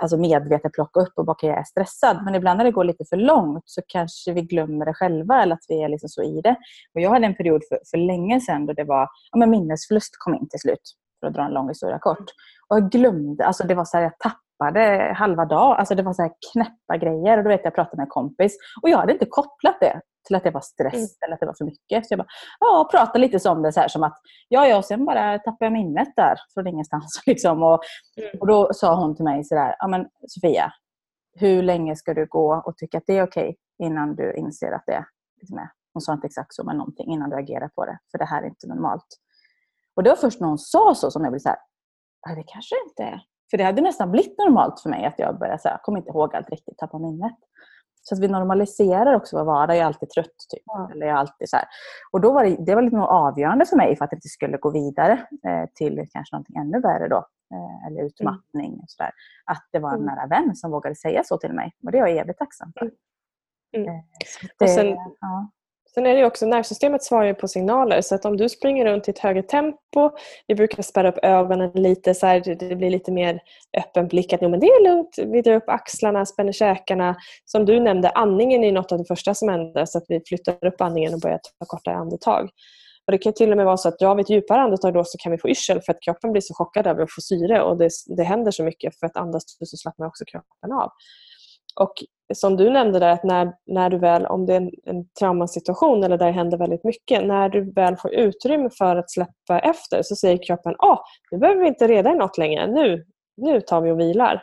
alltså 0.00 0.16
medvetet 0.16 0.72
plocka 0.72 1.00
upp 1.00 1.12
och 1.16 1.24
bara 1.24 1.32
okay, 1.32 1.50
jag 1.50 1.58
är 1.58 1.64
stressad. 1.64 2.24
Men 2.24 2.34
ibland 2.34 2.58
när 2.58 2.64
det 2.64 2.70
går 2.70 2.84
lite 2.84 3.04
för 3.04 3.16
långt 3.16 3.62
så 3.66 3.82
kanske 3.88 4.32
vi 4.32 4.42
glömmer 4.42 4.86
det 4.86 4.94
själva 4.94 5.42
eller 5.42 5.54
att 5.54 5.64
vi 5.68 5.82
är 5.82 5.88
liksom 5.88 6.08
så 6.08 6.22
i 6.22 6.40
det. 6.40 6.56
Och 6.94 7.00
jag 7.00 7.10
hade 7.10 7.26
en 7.26 7.34
period 7.34 7.62
för, 7.68 7.78
för 7.90 7.98
länge 7.98 8.40
sedan 8.40 8.66
då 8.66 8.72
det 8.72 8.84
var 8.84 9.08
ja, 9.32 9.38
men 9.38 9.50
minnesförlust 9.50 10.16
kom 10.18 10.34
in 10.34 10.48
till 10.48 10.60
slut. 10.60 10.94
För 11.20 11.26
att 11.26 11.34
dra 11.34 11.44
en 11.44 11.52
lång 11.52 11.68
historia 11.68 11.98
kort. 11.98 12.24
Och 12.68 12.76
jag 12.76 12.90
glömde, 12.90 13.44
alltså 13.44 13.66
det 13.66 13.74
var 13.74 13.84
så 13.84 13.96
här, 13.96 14.04
jag 14.04 14.18
tappade 14.18 15.14
halva 15.16 15.44
dagen. 15.44 15.76
Alltså 15.78 15.94
det 15.94 16.02
var 16.02 16.12
så 16.12 16.22
här 16.22 16.32
knäppa 16.52 16.96
grejer. 16.96 17.38
Och 17.38 17.44
då 17.44 17.48
vet 17.48 17.60
jag, 17.60 17.66
jag 17.66 17.74
pratade 17.74 17.96
med 17.96 18.04
en 18.04 18.10
kompis 18.10 18.56
och 18.82 18.88
jag 18.88 18.98
hade 18.98 19.12
inte 19.12 19.26
kopplat 19.26 19.76
det 19.80 20.00
till 20.28 20.36
att 20.36 20.44
det 20.44 20.50
var 20.50 20.60
stress 20.60 20.94
mm. 20.94 21.08
eller 21.24 21.34
att 21.34 21.40
det 21.40 21.46
var 21.46 21.54
för 21.58 21.64
mycket. 21.64 22.06
Så 22.06 22.12
jag 22.12 22.18
bara, 22.18 22.28
ja, 22.60 22.88
pratade 22.90 23.18
lite 23.18 23.48
om 23.48 23.62
det 23.62 23.72
så 23.72 23.80
här, 23.80 23.88
som 23.88 24.02
att, 24.02 24.18
ja, 24.48 24.66
ja, 24.66 24.82
sen 24.82 25.04
bara 25.04 25.38
tappade 25.38 25.64
jag 25.64 25.72
minnet 25.72 26.08
där 26.16 26.36
från 26.54 26.66
ingenstans. 26.66 27.22
Liksom. 27.26 27.62
Och, 27.62 27.80
mm. 28.16 28.30
och 28.40 28.46
då 28.46 28.70
sa 28.72 28.94
hon 28.94 29.16
till 29.16 29.24
mig 29.24 29.44
sådär, 29.44 29.74
ja 29.78 29.88
men 29.88 30.06
Sofia, 30.28 30.72
hur 31.32 31.62
länge 31.62 31.96
ska 31.96 32.14
du 32.14 32.26
gå 32.26 32.62
och 32.66 32.76
tycka 32.76 32.98
att 32.98 33.04
det 33.06 33.18
är 33.18 33.22
okej 33.22 33.48
okay 33.48 33.86
innan 33.86 34.14
du 34.16 34.32
inser 34.32 34.72
att 34.72 34.86
det 34.86 35.04
liksom 35.40 35.58
är, 35.58 35.70
hon 35.92 36.00
sa 36.00 36.12
inte 36.12 36.26
exakt 36.26 36.54
så, 36.54 36.64
men 36.64 36.76
någonting 36.76 37.12
innan 37.12 37.30
du 37.30 37.36
agerar 37.36 37.68
på 37.68 37.84
det. 37.84 37.98
För 38.10 38.18
det 38.18 38.24
här 38.24 38.42
är 38.42 38.46
inte 38.46 38.66
normalt. 38.66 39.06
Och 39.96 40.02
det 40.02 40.10
var 40.10 40.16
först 40.16 40.40
när 40.40 40.48
hon 40.48 40.58
sa 40.58 40.94
så 40.94 41.10
som 41.10 41.24
jag 41.24 41.32
blev 41.32 41.40
så 41.40 41.48
här, 41.48 41.58
det 42.36 42.44
kanske 42.46 42.74
inte 42.88 43.02
är. 43.02 43.22
För 43.50 43.58
det 43.58 43.64
hade 43.64 43.82
nästan 43.82 44.10
blivit 44.10 44.38
normalt 44.38 44.80
för 44.80 44.90
mig 44.90 45.04
att 45.06 45.18
jag 45.18 45.38
började 45.38 45.58
säga, 45.58 45.80
kommer 45.82 45.98
inte 45.98 46.10
ihåg 46.10 46.34
allt 46.34 46.50
riktigt, 46.50 46.78
tappa 46.78 46.98
minnet. 46.98 47.36
Så 48.08 48.14
att 48.14 48.20
vi 48.20 48.28
normaliserar 48.28 49.14
också 49.14 49.36
vår 49.36 49.44
vardag. 49.44 49.76
Jag 49.76 49.82
är 49.82 49.86
alltid 49.86 50.10
trött. 50.10 50.36
Typ. 50.48 50.62
Ja. 50.66 50.90
Eller 50.92 51.06
jag 51.06 51.16
alltid 51.16 51.48
så 51.48 51.56
här. 51.56 51.66
Och 52.10 52.20
då 52.20 52.32
var 52.32 52.44
det, 52.44 52.56
det 52.58 52.74
var 52.74 52.82
lite 52.82 52.96
avgörande 52.96 53.66
för 53.66 53.76
mig 53.76 53.96
för 53.96 54.04
att 54.04 54.10
det 54.10 54.16
inte 54.16 54.28
skulle 54.28 54.56
gå 54.56 54.70
vidare 54.70 55.12
eh, 55.46 55.68
till 55.74 56.06
kanske 56.12 56.34
någonting 56.34 56.56
ännu 56.56 56.80
värre 56.80 57.08
då. 57.08 57.26
Eh, 57.54 57.86
eller 57.86 58.02
utmattning. 58.02 58.72
Mm. 58.72 58.80
Och 58.80 58.90
så 58.90 59.02
där. 59.02 59.10
Att 59.44 59.68
det 59.72 59.78
var 59.78 59.90
en 59.90 60.02
mm. 60.02 60.14
nära 60.14 60.26
vän 60.26 60.56
som 60.56 60.70
vågade 60.70 60.94
säga 60.94 61.24
så 61.24 61.38
till 61.38 61.52
mig. 61.52 61.72
Och 61.84 61.92
det 61.92 61.98
är 61.98 62.06
jag 62.06 62.16
evigt 62.16 62.38
tacksam 62.38 62.72
för. 62.72 62.82
Mm. 62.82 62.94
Mm. 63.76 64.02
Det, 64.58 64.64
och 64.64 64.70
sen, 64.70 64.86
ja. 65.20 65.50
Sen 65.98 66.06
är 66.06 66.16
det 66.16 66.24
också, 66.24 66.46
nervsystemet 66.46 67.02
svarar 67.02 67.34
på 67.34 67.48
signaler 67.48 68.00
så 68.00 68.14
att 68.14 68.24
om 68.24 68.36
du 68.36 68.48
springer 68.48 68.84
runt 68.84 69.08
i 69.08 69.10
ett 69.10 69.18
högre 69.18 69.42
tempo, 69.42 70.10
vi 70.46 70.54
brukar 70.54 70.82
spärra 70.82 71.08
upp 71.08 71.18
ögonen 71.22 71.70
lite 71.74 72.14
så 72.14 72.26
här, 72.26 72.56
det 72.58 72.76
blir 72.76 72.90
lite 72.90 73.12
mer 73.12 73.40
öppen 73.78 74.08
blick 74.08 74.32
att 74.32 74.40
men 74.40 74.60
det 74.60 74.66
är 74.66 74.84
lugnt, 74.84 75.18
vi 75.32 75.42
drar 75.42 75.54
upp 75.54 75.68
axlarna, 75.68 76.26
spänner 76.26 76.52
käkarna. 76.52 77.16
Som 77.44 77.64
du 77.64 77.80
nämnde, 77.80 78.10
andningen 78.10 78.64
är 78.64 78.72
något 78.72 78.92
av 78.92 78.98
det 78.98 79.04
första 79.04 79.34
som 79.34 79.48
händer 79.48 79.84
så 79.84 79.98
att 79.98 80.04
vi 80.08 80.20
flyttar 80.28 80.66
upp 80.66 80.80
andningen 80.80 81.14
och 81.14 81.20
börjar 81.20 81.38
ta 81.38 81.66
kortare 81.66 81.94
andetag. 81.94 82.48
Och 83.06 83.12
det 83.12 83.18
kan 83.18 83.32
till 83.32 83.50
och 83.50 83.56
med 83.56 83.66
vara 83.66 83.76
så 83.76 83.88
att 83.88 83.98
drar 83.98 84.14
vi 84.14 84.22
ett 84.22 84.30
djupare 84.30 84.60
andetag 84.60 84.94
då 84.94 85.04
så 85.04 85.18
kan 85.18 85.32
vi 85.32 85.38
få 85.38 85.48
yrsel 85.48 85.80
för 85.80 85.92
att 85.92 86.02
kroppen 86.02 86.32
blir 86.32 86.42
så 86.42 86.54
chockad 86.54 86.86
över 86.86 87.02
att 87.02 87.12
få 87.12 87.20
syre 87.20 87.62
och 87.62 87.78
det, 87.78 87.90
det 88.16 88.22
händer 88.22 88.50
så 88.50 88.64
mycket 88.64 88.98
för 88.98 89.06
att 89.06 89.16
andas 89.16 89.42
så 89.58 89.76
slappnar 89.76 90.06
också 90.06 90.24
kroppen 90.24 90.72
av. 90.72 90.90
Och 91.80 91.92
som 92.34 92.56
du 92.56 92.70
nämnde 92.70 92.98
där, 92.98 93.08
att 93.08 93.24
när, 93.24 93.52
när 93.66 93.90
du 93.90 93.98
väl, 93.98 94.26
om 94.26 94.46
det 94.46 94.52
är 94.52 94.56
en, 94.56 94.70
en 94.84 95.08
traumasituation 95.20 96.04
eller 96.04 96.18
där 96.18 96.26
det 96.26 96.32
händer 96.32 96.58
väldigt 96.58 96.84
mycket, 96.84 97.26
när 97.26 97.48
du 97.48 97.72
väl 97.72 97.96
får 97.96 98.14
utrymme 98.14 98.70
för 98.78 98.96
att 98.96 99.10
släppa 99.10 99.58
efter 99.58 100.02
så 100.02 100.16
säger 100.16 100.42
kroppen 100.46 100.74
ah, 100.78 100.98
nu 101.30 101.38
behöver 101.38 101.60
vi 101.62 101.68
inte 101.68 101.88
reda 101.88 102.12
i 102.12 102.14
något 102.14 102.38
längre, 102.38 102.66
nu, 102.66 103.04
nu 103.36 103.60
tar 103.60 103.80
vi 103.80 103.90
och 103.90 104.00
vilar. 104.00 104.42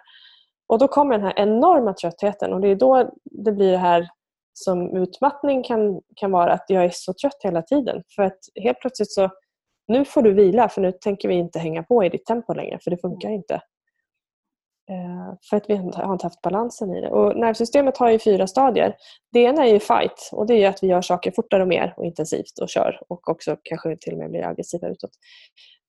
Och 0.68 0.80
då 0.80 0.88
kommer 0.88 1.18
den 1.18 1.26
här 1.26 1.34
enorma 1.40 1.94
tröttheten 1.94 2.54
och 2.54 2.62
det 2.62 2.68
är 2.68 2.76
då 2.76 3.12
det 3.24 3.52
blir 3.52 3.72
det 3.72 3.78
här 3.78 4.08
som 4.54 4.98
utmattning 4.98 5.64
kan, 5.64 6.02
kan 6.16 6.32
vara 6.32 6.54
att 6.54 6.66
jag 6.68 6.86
är 6.86 6.92
så 6.94 7.14
trött 7.14 7.38
hela 7.44 7.62
tiden. 7.62 8.04
För 8.16 8.24
att 8.24 8.40
helt 8.64 8.80
plötsligt 8.80 9.12
så, 9.12 9.30
nu 9.88 10.06
får 10.06 10.22
du 10.22 10.34
vila 10.34 10.70
för 10.70 10.82
nu 10.82 10.92
tänker 10.92 11.28
vi 11.28 11.34
inte 11.34 11.60
hänga 11.60 11.84
på 11.84 12.04
i 12.04 12.10
ditt 12.10 12.26
tempo 12.26 12.54
längre 12.54 12.80
för 12.84 12.92
det 12.92 12.98
funkar 12.98 13.30
inte. 13.30 13.62
Eh, 14.90 15.34
för 15.50 15.58
att 15.58 15.70
vi 15.70 15.76
har 15.76 16.14
inte 16.14 16.26
haft 16.26 16.42
balansen 16.42 16.96
i 16.96 17.02
det. 17.02 17.10
Och 17.10 17.38
nervsystemet 17.38 17.98
har 17.98 18.10
ju 18.10 18.20
fyra 18.20 18.48
stadier. 18.48 18.96
Det 19.32 19.40
ena 19.40 19.66
är 19.66 19.74
ju 19.74 19.80
fight 19.80 20.30
och 20.32 20.48
det 20.48 20.64
är 20.64 20.70
att 20.70 20.84
vi 20.84 20.88
gör 20.88 21.02
saker 21.02 21.32
fortare 21.32 21.62
och 21.62 21.68
mer 21.68 21.94
och 21.98 22.06
intensivt 22.06 22.60
och 22.62 22.70
kör 22.70 23.00
och 23.08 23.30
också 23.30 23.58
kanske 23.64 23.98
till 23.98 24.14
och 24.14 24.20
med 24.20 24.32
blir 24.32 24.46
aggressiva 24.48 24.88
utåt. 24.88 25.12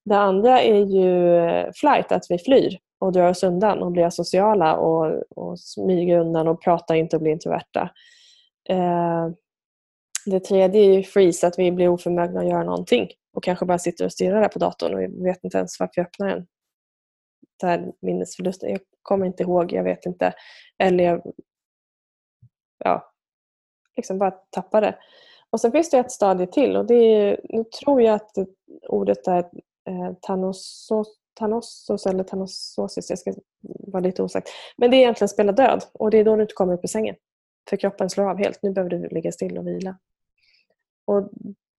Det 0.04 0.16
andra 0.16 0.60
är 0.60 0.84
ju 0.84 1.36
eh, 1.36 1.70
flight, 1.74 2.12
att 2.12 2.26
vi 2.28 2.38
flyr 2.38 2.78
och 2.98 3.12
drar 3.12 3.30
oss 3.30 3.42
undan 3.42 3.82
och 3.82 3.92
blir 3.92 4.04
asociala 4.04 4.76
och, 4.76 5.22
och 5.36 5.60
smyger 5.60 6.18
undan 6.18 6.48
och 6.48 6.62
pratar 6.62 6.94
inte 6.94 7.16
och 7.16 7.22
blir 7.22 7.32
introverta. 7.32 7.90
Eh, 8.68 9.28
det 10.26 10.40
tredje 10.40 10.80
är 10.80 10.94
ju 10.94 11.02
freeze, 11.02 11.46
att 11.46 11.58
vi 11.58 11.72
blir 11.72 11.88
oförmögna 11.88 12.40
att 12.40 12.48
göra 12.48 12.64
någonting 12.64 13.08
och 13.34 13.42
kanske 13.42 13.64
bara 13.66 13.78
sitter 13.78 14.04
och 14.04 14.12
stirrar 14.12 14.40
där 14.40 14.48
på 14.48 14.58
datorn 14.58 14.94
och 14.94 15.26
vet 15.26 15.44
inte 15.44 15.58
ens 15.58 15.80
varför 15.80 15.92
vi 15.96 16.02
öppnar 16.02 16.28
den 16.28 16.46
här 17.62 17.92
minnesförlusten. 18.00 18.70
Jag 18.70 18.80
kommer 19.02 19.26
inte 19.26 19.42
ihåg, 19.42 19.72
jag 19.72 19.84
vet 19.84 20.06
inte. 20.06 20.34
Eller 20.78 21.04
jag 21.04 21.22
ja, 22.78 23.12
liksom 23.96 24.18
bara 24.18 24.30
tappar 24.30 24.80
det. 24.80 24.98
Och 25.50 25.60
sen 25.60 25.72
finns 25.72 25.90
det 25.90 25.98
ett 25.98 26.12
stadie 26.12 26.46
till 26.46 26.76
och 26.76 26.86
det 26.86 26.94
är, 26.94 27.40
nu 27.44 27.64
tror 27.64 28.02
jag 28.02 28.14
att 28.14 28.30
ordet 28.88 29.26
är 29.26 29.38
eh, 29.88 30.12
tanosos, 30.20 31.18
tanosos 31.34 32.06
eller 32.06 32.24
tanososis, 32.24 33.10
jag 33.10 33.18
ska 33.18 33.34
vara 33.62 34.00
lite 34.00 34.22
osagt. 34.22 34.48
Men 34.76 34.90
det 34.90 34.96
är 34.96 34.98
egentligen 34.98 35.28
spela 35.28 35.52
död 35.52 35.84
och 35.92 36.10
det 36.10 36.18
är 36.18 36.24
då 36.24 36.36
du 36.36 36.42
inte 36.42 36.54
kommer 36.54 36.74
upp 36.74 36.84
ur 36.84 36.88
sängen. 36.88 37.16
För 37.70 37.76
kroppen 37.76 38.10
slår 38.10 38.30
av 38.30 38.38
helt. 38.38 38.62
Nu 38.62 38.72
behöver 38.72 38.90
du 38.90 39.08
ligga 39.08 39.32
still 39.32 39.58
och 39.58 39.66
vila. 39.66 39.98
Och 41.04 41.30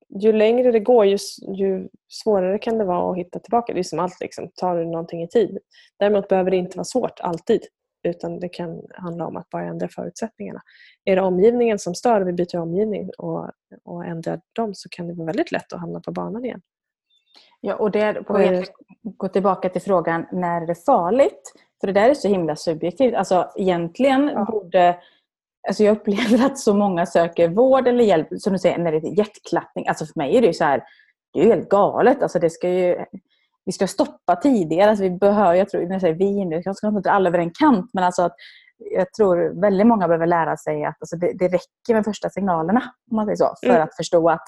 ju 0.09 0.33
längre 0.33 0.71
det 0.71 0.79
går 0.79 1.05
ju, 1.05 1.17
ju 1.57 1.89
svårare 2.09 2.59
kan 2.59 2.77
det 2.77 2.85
vara 2.85 3.11
att 3.11 3.17
hitta 3.17 3.39
tillbaka. 3.39 3.73
Det 3.73 3.79
är 3.79 3.83
som 3.83 3.99
allt, 3.99 4.19
liksom. 4.19 4.49
tar 4.55 4.77
du 4.77 4.85
någonting 4.85 5.23
i 5.23 5.27
tid. 5.27 5.57
Däremot 5.99 6.27
behöver 6.27 6.51
det 6.51 6.57
inte 6.57 6.77
vara 6.77 6.85
svårt 6.85 7.19
alltid. 7.19 7.61
Utan 8.03 8.39
det 8.39 8.49
kan 8.49 8.81
handla 8.93 9.27
om 9.27 9.37
att 9.37 9.49
bara 9.49 9.63
ändra 9.63 9.87
förutsättningarna. 9.87 10.61
Är 11.05 11.15
det 11.15 11.21
omgivningen 11.21 11.79
som 11.79 11.95
stör 11.95 12.21
och 12.21 12.27
vi 12.27 12.33
byter 12.33 12.57
omgivning 12.57 13.09
och, 13.17 13.51
och 13.83 14.05
ändrar 14.05 14.41
dem 14.53 14.75
så 14.75 14.89
kan 14.89 15.07
det 15.07 15.13
vara 15.13 15.25
väldigt 15.25 15.51
lätt 15.51 15.73
att 15.73 15.79
hamna 15.79 15.99
på 15.99 16.11
banan 16.11 16.45
igen. 16.45 16.61
Ja, 17.61 17.75
och 17.75 17.91
det 17.91 18.13
på 18.13 18.33
att 18.33 18.71
gå 19.01 19.27
tillbaka 19.27 19.69
till 19.69 19.81
frågan 19.81 20.25
när 20.31 20.61
är 20.61 20.67
det 20.67 20.85
farligt? 20.85 21.53
För 21.79 21.87
det 21.87 21.93
där 21.93 22.09
är 22.09 22.13
så 22.13 22.27
himla 22.27 22.55
subjektivt. 22.55 23.13
Alltså 23.13 23.51
egentligen 23.55 24.31
ja. 24.33 24.45
borde 24.51 24.97
Alltså 25.67 25.83
jag 25.83 25.97
upplever 25.97 26.45
att 26.45 26.59
så 26.59 26.73
många 26.73 27.05
söker 27.05 27.49
vård 27.49 27.87
eller 27.87 28.03
hjälp, 28.03 28.27
som 28.37 28.53
du 28.53 28.59
säger, 28.59 28.77
när 28.77 28.91
det 28.91 28.97
är 28.97 29.17
hjärtklappning. 29.17 29.87
Alltså 29.87 30.05
för 30.05 30.19
mig 30.19 30.37
är 30.37 30.41
det 30.41 30.47
ju 30.47 30.53
så 30.53 30.63
här, 30.63 30.83
det 31.33 31.39
är 31.39 31.43
ju 31.43 31.49
helt 31.49 31.69
galet. 31.69 32.23
Alltså 32.23 32.39
det 32.39 32.49
ska 32.49 32.69
ju, 32.69 33.05
vi 33.65 33.71
ska 33.71 33.87
stoppa 33.87 34.35
tidigare. 34.35 34.89
Alltså 34.89 35.03
vi 35.03 35.11
behöver, 35.11 35.53
jag 35.53 35.69
tror, 35.69 35.81
när 35.81 35.91
jag 35.91 36.01
säger 36.01 36.13
vi, 36.13 36.45
nu 36.45 36.61
ska 36.75 36.87
inte 36.87 37.11
alla 37.11 37.29
över 37.29 37.39
en 37.39 37.51
kant, 37.51 37.89
men 37.93 38.03
alltså 38.03 38.21
att 38.21 38.35
jag 38.77 39.13
tror 39.13 39.61
väldigt 39.61 39.87
många 39.87 40.07
behöver 40.07 40.27
lära 40.27 40.57
sig 40.57 40.85
att 40.85 40.95
alltså 40.99 41.15
det, 41.15 41.33
det 41.33 41.47
räcker 41.47 41.93
med 41.93 42.05
första 42.05 42.29
signalerna, 42.29 42.81
om 43.11 43.15
man 43.15 43.25
säger 43.25 43.35
så, 43.35 43.55
för 43.63 43.69
mm. 43.69 43.83
att 43.83 43.95
förstå 43.95 44.29
att 44.29 44.47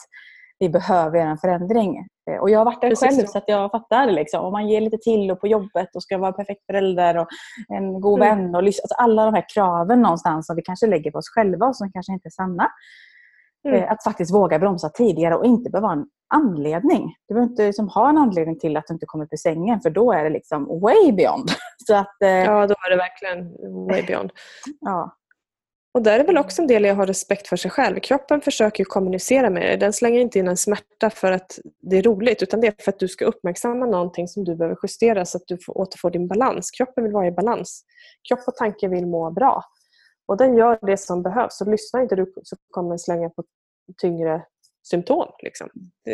vi 0.59 0.69
behöver 0.69 1.19
en 1.19 1.37
förändring. 1.37 2.07
Eh, 2.31 2.37
och 2.37 2.49
jag 2.49 2.59
har 2.59 2.65
varit 2.65 2.81
där 2.81 2.89
Precis 2.89 3.17
själv 3.17 3.25
så 3.25 3.37
att 3.37 3.43
jag 3.47 3.71
fattar. 3.71 4.11
Liksom. 4.11 4.45
Om 4.45 4.51
man 4.51 4.67
ger 4.67 4.81
lite 4.81 4.97
till 4.97 5.31
och 5.31 5.41
på 5.41 5.47
jobbet 5.47 5.95
och 5.95 6.03
ska 6.03 6.17
vara 6.17 6.27
en 6.27 6.33
perfekt 6.33 6.65
förälder 6.65 7.17
och 7.17 7.27
en 7.67 8.01
god 8.01 8.21
mm. 8.21 8.37
vän. 8.37 8.55
Och 8.55 8.61
alltså 8.61 8.95
alla 8.97 9.25
de 9.25 9.33
här 9.33 9.45
kraven 9.53 10.01
någonstans 10.01 10.47
som 10.47 10.55
vi 10.55 10.61
kanske 10.61 10.87
lägger 10.87 11.11
på 11.11 11.17
oss 11.17 11.29
själva 11.29 11.65
och 11.65 11.75
som 11.75 11.91
kanske 11.91 12.13
inte 12.13 12.27
är 12.27 12.31
sanna. 12.31 12.71
Mm. 13.67 13.83
Eh, 13.83 13.91
att 13.91 14.03
faktiskt 14.03 14.33
våga 14.33 14.59
bromsa 14.59 14.89
tidigare 14.89 15.35
och 15.35 15.45
inte 15.45 15.69
behöva 15.69 15.87
ha 15.87 15.93
en 15.93 16.05
anledning. 16.33 17.15
Du 17.27 17.33
behöver 17.33 17.51
inte 17.51 17.65
liksom 17.65 17.89
ha 17.89 18.09
en 18.09 18.17
anledning 18.17 18.59
till 18.59 18.77
att 18.77 18.87
du 18.87 18.93
inte 18.93 19.05
kommer 19.05 19.27
ur 19.31 19.37
sängen 19.37 19.81
för 19.81 19.89
då 19.89 20.11
är 20.11 20.23
det 20.23 20.29
liksom 20.29 20.65
way 20.81 21.11
beyond. 21.11 21.49
Så 21.87 21.95
att, 21.95 22.21
eh... 22.23 22.29
Ja, 22.29 22.67
då 22.67 22.73
är 22.73 22.89
det 22.89 22.97
verkligen 22.97 23.51
way 23.87 24.03
beyond. 24.03 24.31
ja. 24.79 25.15
Och 25.93 26.01
där 26.01 26.19
är 26.19 26.23
väl 26.23 26.37
också 26.37 26.61
en 26.61 26.67
del 26.67 26.85
i 26.85 26.89
att 26.89 26.97
ha 26.97 27.05
respekt 27.05 27.47
för 27.47 27.57
sig 27.57 27.71
själv. 27.71 27.99
Kroppen 27.99 28.41
försöker 28.41 28.83
kommunicera 28.83 29.49
med 29.49 29.61
dig. 29.61 29.77
Den 29.77 29.93
slänger 29.93 30.19
inte 30.19 30.39
in 30.39 30.47
en 30.47 30.57
smärta 30.57 31.09
för 31.09 31.31
att 31.31 31.59
det 31.81 31.97
är 31.97 32.03
roligt 32.03 32.43
utan 32.43 32.61
det 32.61 32.67
är 32.67 32.73
för 32.83 32.91
att 32.91 32.99
du 32.99 33.07
ska 33.07 33.25
uppmärksamma 33.25 33.85
någonting 33.85 34.27
som 34.27 34.43
du 34.43 34.55
behöver 34.55 34.77
justera 34.83 35.25
så 35.25 35.37
att 35.37 35.43
du 35.47 35.57
får 35.65 35.77
återfår 35.77 36.11
din 36.11 36.27
balans. 36.27 36.71
Kroppen 36.71 37.03
vill 37.03 37.13
vara 37.13 37.27
i 37.27 37.31
balans. 37.31 37.83
Kropp 38.29 38.47
och 38.47 38.55
tanke 38.55 38.87
vill 38.87 39.05
må 39.05 39.31
bra. 39.31 39.63
Och 40.27 40.37
den 40.37 40.57
gör 40.57 40.79
det 40.81 40.97
som 40.97 41.23
behövs. 41.23 41.57
Så 41.57 41.71
lyssnar 41.71 42.01
inte 42.01 42.15
du 42.15 42.33
så 42.43 42.55
kommer 42.69 42.89
den 42.89 42.99
slänga 42.99 43.29
på 43.29 43.43
tyngre 44.01 44.41
symptom. 44.89 45.27
Liksom. 45.43 45.69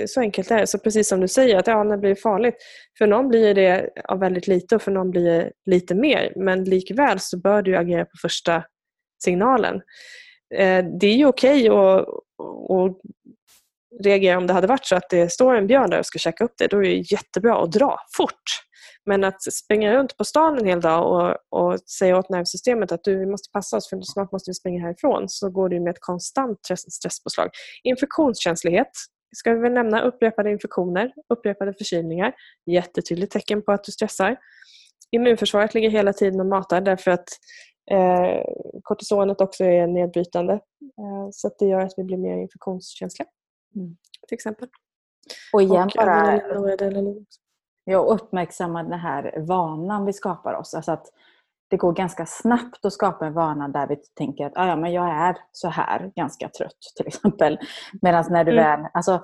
Så 0.07 0.19
enkelt 0.21 0.51
är 0.51 0.57
det. 0.57 0.67
Så 0.67 0.79
precis 0.79 1.07
som 1.07 1.19
du 1.19 1.27
säger, 1.27 1.57
att 1.57 1.67
ja, 1.67 1.83
när 1.83 1.91
det 1.91 2.01
blir 2.01 2.15
farligt. 2.15 2.55
För 2.97 3.07
någon 3.07 3.27
blir 3.27 3.55
det 3.55 3.89
av 4.03 4.19
väldigt 4.19 4.47
lite 4.47 4.75
och 4.75 4.81
för 4.81 4.91
någon 4.91 5.11
blir 5.11 5.23
det 5.23 5.51
lite 5.65 5.95
mer. 5.95 6.33
Men 6.35 6.63
likväl 6.63 7.19
så 7.19 7.39
bör 7.39 7.61
du 7.61 7.75
agera 7.77 8.05
på 8.05 8.17
första 8.21 8.63
signalen. 9.23 9.75
Eh, 10.55 10.85
det 10.99 11.07
är 11.07 11.15
ju 11.15 11.25
okej 11.25 11.71
okay 11.71 12.01
att, 12.01 12.07
att 12.71 12.97
reagera 14.03 14.37
om 14.37 14.47
det 14.47 14.53
hade 14.53 14.67
varit 14.67 14.85
så 14.85 14.95
att 14.95 15.09
det 15.09 15.31
står 15.31 15.55
en 15.55 15.67
björn 15.67 15.89
där 15.89 15.99
och 15.99 16.05
ska 16.05 16.19
käka 16.19 16.43
upp 16.43 16.53
det. 16.57 16.67
Då 16.67 16.77
är 16.77 16.81
det 16.81 17.11
jättebra 17.11 17.63
att 17.63 17.71
dra 17.71 17.97
fort. 18.17 18.43
Men 19.05 19.23
att 19.23 19.41
springa 19.53 19.93
runt 19.93 20.17
på 20.17 20.23
stan 20.23 20.57
en 20.57 20.65
hel 20.65 20.81
dag 20.81 21.11
och, 21.11 21.37
och 21.59 21.79
säga 21.79 22.17
åt 22.17 22.29
nervsystemet 22.29 22.91
att 22.91 23.03
du, 23.03 23.19
vi 23.19 23.25
måste 23.25 23.51
passa 23.51 23.77
oss 23.77 23.89
för 23.89 24.01
snart 24.01 24.31
måste 24.31 24.49
vi 24.49 24.53
springa 24.53 24.81
härifrån 24.81 25.29
så 25.29 25.49
går 25.49 25.69
det 25.69 25.79
med 25.79 25.91
ett 25.91 26.01
konstant 26.01 26.59
stresspåslag. 26.89 27.49
Infektionskänslighet 27.83 28.91
ska 29.35 29.53
vi 29.53 29.59
väl 29.59 29.73
nämna. 29.73 30.01
Upprepade 30.01 30.51
infektioner, 30.51 31.11
upprepade 31.33 31.73
förkylningar. 31.73 32.33
Jättetydligt 32.65 33.33
tecken 33.33 33.61
på 33.61 33.71
att 33.71 33.83
du 33.83 33.91
stressar. 33.91 34.37
Immunförsvaret 35.11 35.73
ligger 35.73 35.89
hela 35.89 36.13
tiden 36.13 36.39
och 36.39 36.45
matar 36.45 36.81
därför 36.81 37.11
att 37.11 37.27
eh, 37.91 38.43
kortisonet 38.83 39.41
också 39.41 39.63
är 39.63 39.87
nedbrytande. 39.87 40.53
Eh, 40.53 41.29
så 41.31 41.51
det 41.59 41.65
gör 41.65 41.79
att 41.79 41.93
vi 41.97 42.03
blir 42.03 42.17
mer 42.17 42.37
infektionskänsliga. 42.37 43.29
Mm. 43.75 43.97
Till 44.27 44.35
exempel. 44.35 44.69
Och 45.53 45.61
igen 45.61 45.83
och 45.83 45.91
bara... 45.95 46.41
Ja, 47.85 47.97
uppmärksamma 47.97 48.83
den 48.83 48.99
här 48.99 49.33
vanan 49.37 50.05
vi 50.05 50.13
skapar 50.13 50.53
oss. 50.53 50.73
Alltså 50.73 50.91
att 50.91 51.07
det 51.69 51.77
går 51.77 51.93
ganska 51.93 52.25
snabbt 52.25 52.85
att 52.85 52.93
skapa 52.93 53.25
en 53.25 53.33
vana 53.33 53.67
där 53.67 53.87
vi 53.87 53.95
tänker 53.95 54.45
att 54.45 54.53
ah, 54.55 54.67
ja, 54.67 54.75
men 54.75 54.93
jag 54.93 55.09
är 55.09 55.37
så 55.51 55.67
här 55.69 56.11
ganska 56.15 56.49
trött 56.49 56.79
till 56.95 57.07
exempel. 57.07 57.59
Medan 58.01 58.25
när 58.29 58.43
du 58.43 58.51
mm. 58.51 58.63
väl... 58.63 58.89
Alltså, 58.93 59.21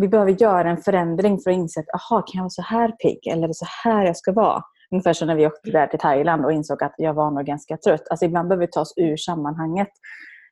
vi 0.00 0.08
behöver 0.08 0.32
göra 0.32 0.70
en 0.70 0.76
förändring 0.76 1.38
för 1.38 1.50
att 1.50 1.56
inse 1.56 1.80
att 1.80 1.94
aha, 1.94 2.22
kan 2.22 2.38
jag 2.38 2.42
vara 2.42 2.50
så 2.50 2.62
här 2.62 2.88
pigg? 2.88 3.26
Eller 3.26 3.52
så 3.52 3.66
här 3.84 4.06
jag 4.06 4.16
ska 4.16 4.32
vara? 4.32 4.62
Ungefär 4.92 5.12
som 5.12 5.28
när 5.28 5.36
vi 5.36 5.46
åkte 5.46 5.70
där 5.70 5.86
till 5.86 5.98
Thailand 5.98 6.44
och 6.44 6.52
insåg 6.52 6.82
att 6.82 6.94
jag 6.96 7.14
var 7.14 7.30
nog 7.30 7.44
ganska 7.44 7.76
trött. 7.76 8.08
Alltså 8.10 8.26
ibland 8.26 8.48
behöver 8.48 8.66
vi 8.66 8.70
ta 8.70 8.80
oss 8.80 8.94
ur 8.96 9.16
sammanhanget. 9.16 9.88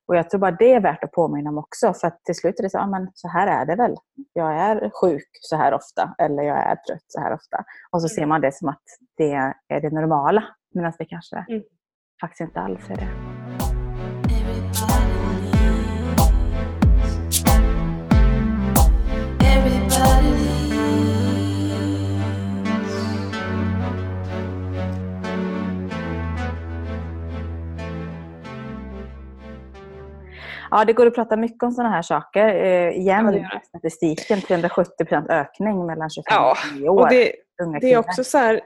Och 0.08 0.16
jag 0.16 0.30
tror 0.30 0.40
bara 0.40 0.50
det 0.50 0.72
är 0.72 0.80
värt 0.80 1.04
att 1.04 1.12
påminna 1.12 1.50
om 1.50 1.58
också. 1.58 1.92
För 1.92 2.06
att 2.08 2.24
till 2.24 2.34
slut 2.34 2.58
är 2.58 2.62
det 2.62 2.70
så, 2.70 2.78
ja, 2.78 2.86
men 2.86 3.08
så 3.14 3.28
här 3.28 3.46
är 3.46 3.66
det 3.66 3.76
väl. 3.76 3.94
Jag 4.32 4.56
är 4.56 4.90
sjuk 5.00 5.28
så 5.40 5.56
här 5.56 5.74
ofta. 5.74 6.14
Eller 6.18 6.42
jag 6.42 6.58
är 6.58 6.76
trött 6.76 7.04
så 7.08 7.20
här 7.20 7.34
ofta. 7.34 7.64
Och 7.90 8.02
så 8.02 8.08
ser 8.08 8.26
man 8.26 8.40
det 8.40 8.54
som 8.54 8.68
att 8.68 8.82
det 9.16 9.32
är 9.68 9.80
det 9.80 9.90
normala. 9.90 10.44
Medan 10.74 10.92
det 10.98 11.04
kanske 11.04 11.36
mm. 11.36 11.62
faktiskt 12.20 12.40
inte 12.40 12.60
alls 12.60 12.90
är 12.90 12.96
det. 12.96 13.29
Ja, 30.70 30.84
det 30.84 30.92
går 30.92 31.06
att 31.06 31.14
prata 31.14 31.36
mycket 31.36 31.62
om 31.62 31.72
sådana 31.72 31.94
här 31.94 32.02
saker. 32.02 32.48
Eh, 32.48 32.98
igen, 32.98 33.46
ja, 33.52 33.60
statistiken, 33.68 34.38
370% 34.38 35.30
ökning 35.30 35.86
mellan 35.86 36.10
25 36.10 36.24
ja, 36.30 36.50
och 36.50 36.76
9 36.76 36.88
år. 36.88 37.08
Det, 37.08 37.32
det 37.80 37.92
är 37.92 37.98
också 37.98 38.24
så 38.24 38.38
här, 38.38 38.60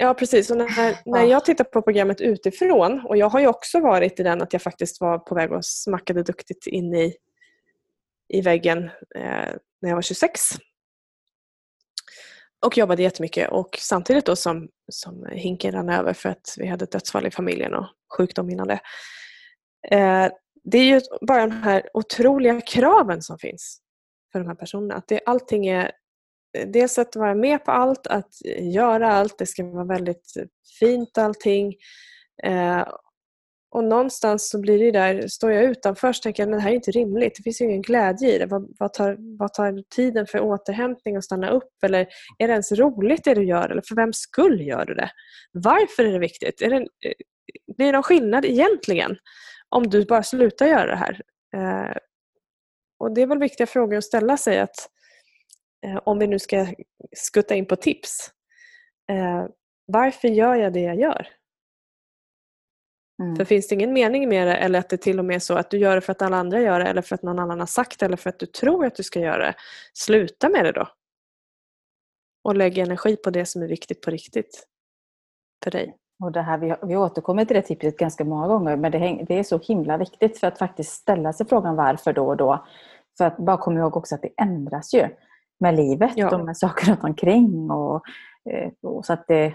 Ja 0.00 0.14
precis, 0.14 0.50
och 0.50 0.56
när, 0.56 1.10
när 1.10 1.24
jag 1.24 1.44
tittar 1.44 1.64
på 1.64 1.82
programmet 1.82 2.20
utifrån 2.20 3.06
och 3.06 3.16
jag 3.16 3.28
har 3.28 3.40
ju 3.40 3.46
också 3.46 3.80
varit 3.80 4.20
i 4.20 4.22
den 4.22 4.42
att 4.42 4.52
jag 4.52 4.62
faktiskt 4.62 5.00
var 5.00 5.18
på 5.18 5.34
väg 5.34 5.52
och 5.52 5.64
smackade 5.64 6.22
duktigt 6.22 6.66
in 6.66 6.94
i, 6.94 7.14
i 8.28 8.40
väggen 8.40 8.84
eh, 9.14 9.52
när 9.80 9.88
jag 9.88 9.94
var 9.94 10.02
26. 10.02 10.40
Och 12.66 12.78
jobbade 12.78 13.02
jättemycket 13.02 13.50
och 13.50 13.76
samtidigt 13.80 14.26
då 14.26 14.36
som, 14.36 14.68
som 14.92 15.26
hinken 15.32 15.72
rann 15.72 15.88
över 15.88 16.12
för 16.12 16.28
att 16.28 16.54
vi 16.58 16.66
hade 16.66 16.84
ett 16.84 16.92
dödsfall 16.92 17.26
i 17.26 17.30
familjen 17.30 17.74
och 17.74 17.86
sjukdom 18.16 18.50
innan 18.50 18.68
det. 18.68 18.80
Eh, 19.90 20.30
det 20.70 20.78
är 20.78 20.84
ju 20.84 21.00
bara 21.20 21.46
de 21.46 21.52
här 21.52 21.88
otroliga 21.94 22.60
kraven 22.60 23.22
som 23.22 23.38
finns 23.38 23.80
för 24.32 24.38
de 24.38 24.48
här 24.48 24.54
personerna. 24.54 24.94
Att 24.94 25.08
det, 25.08 25.20
allting 25.26 25.66
är 25.66 25.90
dels 26.66 26.98
att 26.98 27.16
vara 27.16 27.34
med 27.34 27.64
på 27.64 27.70
allt, 27.70 28.06
att 28.06 28.30
göra 28.60 29.12
allt. 29.12 29.38
Det 29.38 29.46
ska 29.46 29.64
vara 29.64 29.84
väldigt 29.84 30.34
fint 30.80 31.18
allting. 31.18 31.74
Eh, 32.42 32.88
och 33.70 33.84
någonstans 33.84 34.50
så 34.50 34.60
blir 34.60 34.78
det 34.78 34.90
där, 34.90 35.28
står 35.28 35.52
jag 35.52 35.64
utanför 35.64 36.12
så 36.12 36.22
tänker 36.22 36.42
jag 36.42 36.52
att 36.52 36.58
det 36.58 36.62
här 36.62 36.70
är 36.70 36.74
inte 36.74 36.90
rimligt. 36.90 37.36
Det 37.36 37.42
finns 37.42 37.60
ju 37.60 37.64
ingen 37.64 37.82
glädje 37.82 38.34
i 38.34 38.38
det. 38.38 38.46
Vad, 38.46 38.74
vad, 38.78 38.92
tar, 38.92 39.16
vad 39.38 39.52
tar 39.52 39.82
tiden 39.94 40.26
för 40.26 40.40
återhämtning 40.40 41.16
att 41.16 41.24
stanna 41.24 41.50
upp? 41.50 41.72
Eller 41.82 42.06
är 42.38 42.48
det 42.48 42.52
ens 42.52 42.72
roligt 42.72 43.24
det 43.24 43.34
du 43.34 43.44
gör? 43.44 43.70
Eller 43.70 43.82
för 43.88 43.94
vems 43.94 44.16
skull 44.16 44.60
gör 44.60 44.84
du 44.84 44.94
det? 44.94 45.10
Varför 45.52 46.04
är 46.04 46.12
det 46.12 46.18
viktigt? 46.18 46.62
Är 46.62 46.70
det, 46.70 46.76
eh, 46.76 47.12
blir 47.76 47.86
det 47.86 47.92
någon 47.92 48.02
skillnad 48.02 48.44
egentligen? 48.44 49.16
Om 49.68 49.90
du 49.90 50.04
bara 50.04 50.22
slutar 50.22 50.66
göra 50.66 50.86
det 50.86 50.96
här? 50.96 51.22
Eh, 51.54 51.96
och 52.98 53.12
Det 53.14 53.22
är 53.22 53.26
väl 53.26 53.38
viktiga 53.38 53.66
frågor 53.66 53.96
att 53.96 54.04
ställa 54.04 54.36
sig. 54.36 54.58
att 54.58 54.90
eh, 55.86 55.96
Om 56.04 56.18
vi 56.18 56.26
nu 56.26 56.38
ska 56.38 56.66
skutta 57.16 57.54
in 57.54 57.66
på 57.66 57.76
tips. 57.76 58.30
Eh, 59.10 59.46
varför 59.86 60.28
gör 60.28 60.54
jag 60.54 60.72
det 60.72 60.80
jag 60.80 60.98
gör? 60.98 61.28
Mm. 63.22 63.36
För 63.36 63.44
finns 63.44 63.68
det 63.68 63.74
ingen 63.74 63.92
mening 63.92 64.28
med 64.28 64.46
det 64.46 64.56
eller 64.56 64.78
att 64.78 64.88
det 64.88 64.96
till 64.96 65.18
och 65.18 65.24
med 65.24 65.36
är 65.36 65.40
så 65.40 65.54
att 65.54 65.70
du 65.70 65.78
gör 65.78 65.94
det 65.94 66.00
för 66.00 66.12
att 66.12 66.22
alla 66.22 66.36
andra 66.36 66.60
gör 66.60 66.80
det 66.80 66.86
eller 66.86 67.02
för 67.02 67.14
att 67.14 67.22
någon 67.22 67.38
annan 67.38 67.60
har 67.60 67.66
sagt 67.66 68.00
det 68.00 68.06
eller 68.06 68.16
för 68.16 68.30
att 68.30 68.38
du 68.38 68.46
tror 68.46 68.86
att 68.86 68.94
du 68.94 69.02
ska 69.02 69.20
göra 69.20 69.46
det. 69.46 69.54
Sluta 69.94 70.48
med 70.48 70.64
det 70.64 70.72
då. 70.72 70.88
Och 72.44 72.56
lägg 72.56 72.78
energi 72.78 73.16
på 73.16 73.30
det 73.30 73.46
som 73.46 73.62
är 73.62 73.68
viktigt 73.68 74.02
på 74.02 74.10
riktigt. 74.10 74.66
för 75.64 75.70
dig? 75.70 75.96
Och 76.20 76.32
det 76.32 76.42
här, 76.42 76.58
vi, 76.58 76.74
vi 76.82 76.96
återkommer 76.96 77.44
till 77.44 77.56
det 77.56 77.62
tipset 77.62 77.98
ganska 77.98 78.24
många 78.24 78.48
gånger 78.48 78.76
men 78.76 78.92
det, 78.92 79.24
det 79.28 79.38
är 79.38 79.42
så 79.42 79.58
himla 79.58 79.96
viktigt 79.96 80.38
för 80.38 80.46
att 80.46 80.58
faktiskt 80.58 80.92
ställa 80.92 81.32
sig 81.32 81.46
frågan 81.46 81.76
varför 81.76 82.12
då 82.12 82.26
och 82.26 82.36
då. 82.36 82.64
För 83.18 83.24
att 83.24 83.36
bara 83.36 83.56
komma 83.56 83.80
ihåg 83.80 83.96
också 83.96 84.14
att 84.14 84.22
det 84.22 84.32
ändras 84.36 84.94
ju 84.94 85.08
med 85.60 85.74
livet 85.74 86.12
ja. 86.16 86.36
och 86.36 86.44
med 86.44 86.56
saker 86.56 86.86
runt 86.86 87.04
omkring. 87.04 87.70
Och, 87.70 88.02
eh, 88.50 88.72
och 88.82 89.06
så 89.06 89.12
att 89.12 89.26
det, 89.26 89.54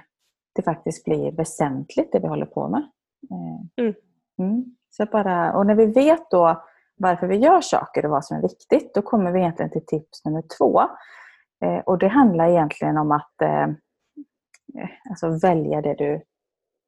det 0.55 0.61
faktiskt 0.61 1.05
blir 1.05 1.31
väsentligt 1.31 2.11
det 2.11 2.19
vi 2.19 2.27
håller 2.27 2.45
på 2.45 2.67
med. 2.67 2.89
Eh, 3.31 3.83
mm. 3.85 3.93
Mm. 4.39 4.65
Så 4.89 5.05
bara, 5.05 5.53
och 5.53 5.65
när 5.65 5.75
vi 5.75 5.85
vet 5.85 6.29
då 6.31 6.63
varför 6.97 7.27
vi 7.27 7.35
gör 7.35 7.61
saker 7.61 8.05
och 8.05 8.11
vad 8.11 8.25
som 8.25 8.37
är 8.37 8.41
viktigt, 8.41 8.93
då 8.93 9.01
kommer 9.01 9.31
vi 9.31 9.39
egentligen 9.39 9.71
till 9.71 9.85
tips 9.85 10.25
nummer 10.25 10.43
två. 10.57 10.81
Eh, 11.65 11.79
och 11.79 11.97
det 11.97 12.07
handlar 12.07 12.49
egentligen 12.49 12.97
om 12.97 13.11
att 13.11 13.33
alltså 15.09 15.39
välja 15.47 15.81
det 15.81 15.93
du 15.93 16.21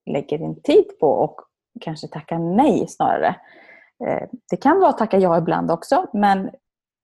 lägger 0.05 0.37
din 0.37 0.61
tid 0.61 0.85
på 0.99 1.09
och 1.09 1.39
kanske 1.81 2.07
tacka 2.07 2.37
nej 2.37 2.87
snarare. 2.87 3.35
Eh, 4.07 4.27
det 4.49 4.57
kan 4.57 4.79
vara 4.79 4.89
att 4.89 4.97
tacka 4.97 5.17
ja 5.17 5.37
ibland 5.37 5.71
också, 5.71 6.07
men 6.13 6.51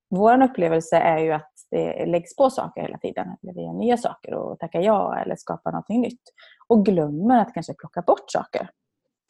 vår 0.09 0.43
upplevelse 0.43 0.97
är 0.97 1.17
ju 1.17 1.31
att 1.31 1.51
det 1.71 2.05
läggs 2.05 2.35
på 2.35 2.49
saker 2.49 2.81
hela 2.81 2.97
tiden. 2.97 3.27
Vi 3.41 3.61
gör 3.61 3.73
nya 3.73 3.97
saker 3.97 4.33
och 4.33 4.59
tackar 4.59 4.81
ja 4.81 5.17
eller 5.17 5.35
skapar 5.35 5.71
någonting 5.71 6.01
nytt. 6.01 6.21
Och 6.67 6.85
glömmer 6.85 7.39
att 7.39 7.53
kanske 7.53 7.73
plocka 7.73 8.01
bort 8.01 8.31
saker. 8.31 8.69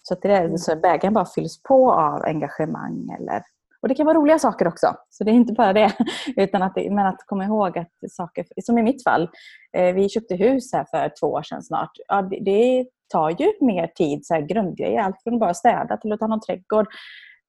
Så 0.02 0.14
att 0.14 0.22
det 0.22 0.36
är, 0.36 0.58
så 0.58 0.76
bägaren 0.76 1.14
bara 1.14 1.26
fylls 1.26 1.64
på 1.64 1.92
av 1.92 2.26
engagemang. 2.26 3.10
Eller, 3.20 3.44
och 3.82 3.88
det 3.88 3.96
kan 3.96 4.06
vara 4.06 4.18
roliga 4.18 4.40
saker 4.40 4.68
också. 4.68 4.96
Så 5.10 5.24
det 5.24 5.32
är 5.32 5.34
inte 5.34 5.54
bara 5.54 5.74
det. 5.74 5.96
Utan 6.36 6.62
att, 6.62 6.76
men 6.76 7.06
att 7.06 7.26
komma 7.26 7.46
ihåg 7.46 7.78
att 7.78 8.12
saker, 8.12 8.46
som 8.64 8.78
i 8.78 8.84
mitt 8.84 9.04
fall, 9.04 9.30
eh, 9.78 9.96
vi 9.96 10.10
köpte 10.10 10.36
hus 10.36 10.74
här 10.74 10.86
för 10.92 11.12
två 11.20 11.28
år 11.28 11.44
sedan 11.44 11.64
snart. 11.64 11.92
Ja, 12.08 12.22
det, 12.22 12.40
det 12.42 12.86
tar 13.12 13.30
ju 13.30 13.52
mer 13.62 13.88
tid, 13.88 14.26
så 14.26 14.34
här 14.34 14.42
grundgrejer. 14.42 15.02
Allt 15.02 15.24
från 15.24 15.40
bara 15.40 15.54
städa 15.54 15.98
till 15.98 16.12
att 16.12 16.20
ta 16.20 16.28
någon 16.28 16.42
trädgård. 16.42 16.88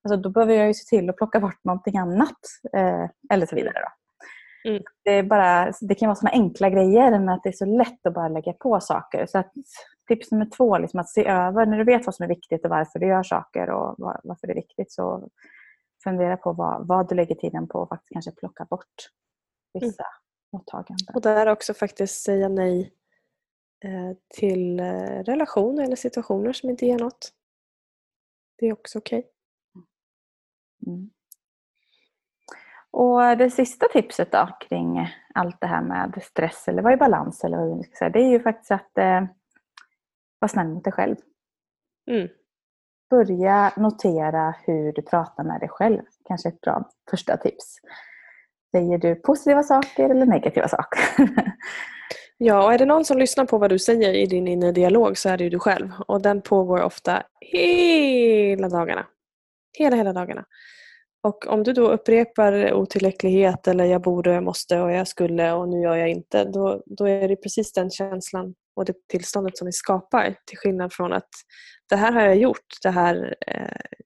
Alltså, 0.05 0.17
då 0.17 0.31
behöver 0.31 0.55
jag 0.55 0.67
ju 0.67 0.75
se 0.75 0.97
till 0.97 1.11
att 1.11 1.17
plocka 1.17 1.41
bort 1.41 1.65
någonting 1.65 1.99
annat. 1.99 2.39
Eh, 2.77 3.05
eller 3.33 3.47
så 3.47 3.57
vidare. 3.57 3.75
Då. 3.75 3.89
Mm. 4.71 4.83
Det, 5.05 5.11
är 5.11 5.23
bara, 5.23 5.73
det 5.81 5.95
kan 5.95 6.09
vara 6.09 6.17
såna 6.17 6.31
enkla 6.31 6.71
grejer, 6.71 7.11
men 7.11 7.29
att 7.29 7.43
det 7.43 7.49
är 7.49 7.53
så 7.53 7.65
lätt 7.65 8.07
att 8.07 8.15
bara 8.15 8.29
lägga 8.29 8.53
på 8.53 8.81
saker. 8.81 9.27
Så 9.27 9.39
att, 9.39 9.53
tips 10.09 10.31
nummer 10.31 10.49
två, 10.57 10.79
liksom 10.79 11.01
att 11.01 11.09
se 11.09 11.27
över, 11.27 11.67
när 11.67 11.79
du 11.79 11.85
vet 11.85 12.07
vad 12.07 12.15
som 12.15 12.25
är 12.25 12.29
viktigt 12.29 12.65
och 12.65 12.71
varför 12.71 12.99
du 12.99 13.07
gör 13.07 13.23
saker 13.23 13.71
och 13.71 13.95
var, 13.99 14.21
varför 14.25 14.47
det 14.47 14.53
är 14.53 14.55
viktigt, 14.55 14.93
så 14.93 15.29
fundera 16.05 16.37
på 16.37 16.53
vad, 16.53 16.87
vad 16.87 17.09
du 17.09 17.15
lägger 17.15 17.35
tiden 17.35 17.69
på 17.69 17.79
och 17.79 17.89
faktiskt 17.89 18.13
kanske 18.13 18.31
plocka 18.31 18.65
bort 18.65 18.95
vissa 19.75 20.03
mm. 20.03 20.63
åtaganden. 20.63 21.15
Och 21.15 21.23
där 21.23 21.47
också 21.47 21.75
faktiskt 21.75 22.23
säga 22.23 22.49
nej 22.49 22.93
till 24.29 24.81
eh, 24.81 25.23
relationer 25.23 25.85
eller 25.85 25.97
situationer 25.97 26.53
som 26.53 26.71
inte 26.71 26.87
ger 26.87 26.99
något. 26.99 27.33
Det 28.59 28.67
är 28.67 28.73
också 28.73 28.99
okej. 28.99 29.19
Okay. 29.19 29.33
Mm. 30.87 31.11
Och 32.91 33.39
det 33.39 33.51
sista 33.51 33.87
tipset 33.89 34.33
då 34.33 34.49
kring 34.61 35.09
allt 35.35 35.61
det 35.61 35.67
här 35.67 35.83
med 35.83 36.23
stress 36.23 36.69
eller 36.69 36.83
vara 36.83 36.95
i 36.95 36.97
balans 36.97 37.45
eller 37.45 37.57
vad 37.57 37.79
vi 37.79 37.85
ska 37.85 37.97
säga, 37.97 38.11
det 38.11 38.21
är 38.21 38.31
ju 38.31 38.41
faktiskt 38.41 38.71
att 38.71 38.99
eh, 38.99 39.25
vara 40.39 40.49
snäll 40.49 40.69
mot 40.69 40.85
dig 40.85 40.93
själv. 40.93 41.17
Mm. 42.11 42.29
Börja 43.11 43.73
notera 43.77 44.55
hur 44.67 44.93
du 44.93 45.03
pratar 45.03 45.45
med 45.45 45.61
dig 45.61 45.69
själv. 45.69 46.03
Kanske 46.25 46.49
ett 46.49 46.61
bra 46.61 46.91
första 47.11 47.37
tips. 47.37 47.77
Säger 48.71 48.99
du 48.99 49.15
positiva 49.15 49.63
saker 49.63 50.11
eller 50.11 50.27
negativa 50.27 50.69
saker? 50.69 51.01
Ja, 52.45 52.65
och 52.65 52.73
är 52.73 52.79
det 52.79 52.85
någon 52.85 53.05
som 53.05 53.19
lyssnar 53.19 53.45
på 53.45 53.59
vad 53.59 53.71
du 53.71 53.79
säger 53.79 54.15
i 54.15 54.27
din 54.27 54.49
inre 54.49 54.73
dialog 54.73 55.19
så 55.19 55.29
är 55.29 55.37
det 55.37 55.45
ju 55.45 55.51
du 55.51 55.59
själv. 55.59 55.93
Och 56.07 56.23
den 56.23 56.43
pågår 56.43 56.83
ofta 56.83 57.23
hela 57.41 58.69
dagarna. 58.69 59.07
Hela, 59.79 59.97
hela 59.97 60.13
dagarna. 60.13 60.45
Och 61.23 61.47
om 61.47 61.63
du 61.63 61.73
då 61.73 61.91
upprepar 61.91 62.73
otillräcklighet 62.73 63.69
eller 63.69 63.85
jag 63.85 64.03
borde, 64.03 64.33
jag 64.33 64.45
måste 64.45 64.81
och 64.81 64.93
jag 64.93 65.09
skulle 65.09 65.53
och 65.53 65.69
nu 65.69 65.81
gör 65.81 65.97
jag 65.97 66.09
inte. 66.09 66.45
Då, 66.45 66.83
då 66.87 67.09
är 67.09 67.29
det 67.29 67.37
precis 67.37 67.73
den 67.73 67.91
känslan 67.91 68.55
och 68.77 68.85
det 68.85 69.09
tillståndet 69.09 69.59
som 69.59 69.67
vi 69.67 69.73
skapar. 69.73 70.37
Till 70.47 70.59
skillnad 70.59 70.93
från 70.93 71.13
att 71.13 71.31
det 71.89 71.97
här 71.97 72.13
har 72.13 72.23
jag 72.23 72.37
gjort, 72.37 72.67
det 72.83 72.91
här 72.91 73.35
eh, 73.47 74.03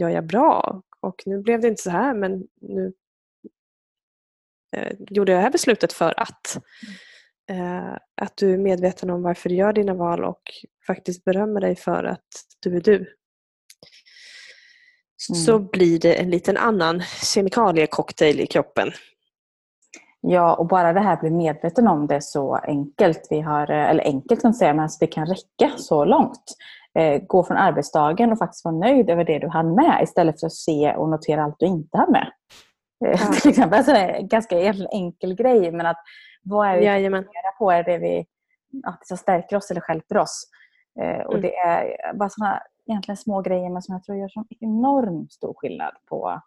gör 0.00 0.08
jag 0.08 0.26
bra 0.26 0.82
och 1.00 1.22
nu 1.26 1.42
blev 1.42 1.60
det 1.60 1.68
inte 1.68 1.82
så 1.82 1.90
här 1.90 2.14
men 2.14 2.46
nu 2.60 2.92
eh, 4.76 4.92
gjorde 5.10 5.32
jag 5.32 5.38
det 5.38 5.42
här 5.42 5.50
beslutet 5.50 5.92
för 5.92 6.20
att. 6.20 6.58
Eh, 7.50 7.96
att 8.20 8.36
du 8.36 8.54
är 8.54 8.58
medveten 8.58 9.10
om 9.10 9.22
varför 9.22 9.48
du 9.48 9.54
gör 9.54 9.72
dina 9.72 9.94
val 9.94 10.24
och 10.24 10.42
faktiskt 10.86 11.24
berömmer 11.24 11.60
dig 11.60 11.76
för 11.76 12.04
att 12.04 12.26
du 12.60 12.76
är 12.76 12.80
du 12.80 13.14
så 15.16 15.56
mm. 15.56 15.68
blir 15.72 15.98
det 15.98 16.14
en 16.14 16.30
liten 16.30 16.56
annan 16.56 17.02
kemikaliecocktail 17.22 18.40
i 18.40 18.46
kroppen. 18.46 18.92
Ja, 20.20 20.54
och 20.54 20.66
bara 20.66 20.92
det 20.92 21.00
här 21.00 21.12
att 21.12 21.20
bli 21.20 21.30
medveten 21.30 21.88
om 21.88 22.06
det 22.06 22.22
så 22.22 22.54
enkelt. 22.54 23.26
Vi 23.30 23.40
har, 23.40 23.70
eller 23.70 24.04
enkelt 24.04 24.40
kan 24.40 24.48
jag 24.48 24.56
säga, 24.56 24.74
men 24.74 24.82
alltså 24.82 24.98
det 25.00 25.06
kan 25.06 25.26
räcka 25.26 25.72
så 25.76 26.04
långt. 26.04 26.44
Eh, 26.98 27.22
gå 27.22 27.44
från 27.44 27.56
arbetsdagen 27.56 28.32
och 28.32 28.38
faktiskt 28.38 28.64
vara 28.64 28.74
nöjd 28.74 29.10
över 29.10 29.24
det 29.24 29.38
du 29.38 29.48
hann 29.48 29.74
med 29.74 30.00
istället 30.02 30.40
för 30.40 30.46
att 30.46 30.52
se 30.52 30.94
och 30.94 31.08
notera 31.08 31.44
allt 31.44 31.56
du 31.58 31.66
inte 31.66 31.98
hann 31.98 32.12
med. 32.12 32.30
Eh, 33.06 33.20
ja. 33.20 33.32
Till 33.40 33.50
exempel. 33.50 33.78
Alltså 33.78 33.92
det 33.92 33.98
är 33.98 34.14
en 34.14 34.28
ganska 34.28 34.58
enkel 34.92 35.34
grej, 35.34 35.72
men 35.72 35.86
att 35.86 36.02
vad 36.48 36.68
är 36.68 36.80
det 36.80 36.98
vi 36.98 37.16
fokuserar 37.16 37.58
på? 37.58 37.70
Är 37.70 37.84
det 37.84 37.98
vi 37.98 38.26
att 38.84 39.02
det 39.08 39.16
stärker 39.16 39.56
oss 39.56 39.70
eller 39.70 39.80
skälper 39.80 40.16
oss? 40.16 40.44
Eh, 41.00 41.20
och 41.20 41.34
mm. 41.34 41.42
det 41.42 41.56
är 41.56 42.12
bara 42.14 42.28
sådana 42.28 42.62
egentligen 42.86 43.16
små 43.16 43.42
grejer 43.42 43.70
men 43.70 43.82
som 43.82 43.92
jag 43.92 44.04
tror 44.04 44.18
gör 44.18 44.28
så 44.28 44.44
enormt 44.60 45.32
stor 45.32 45.54
skillnad 45.56 45.92
på, 46.08 46.42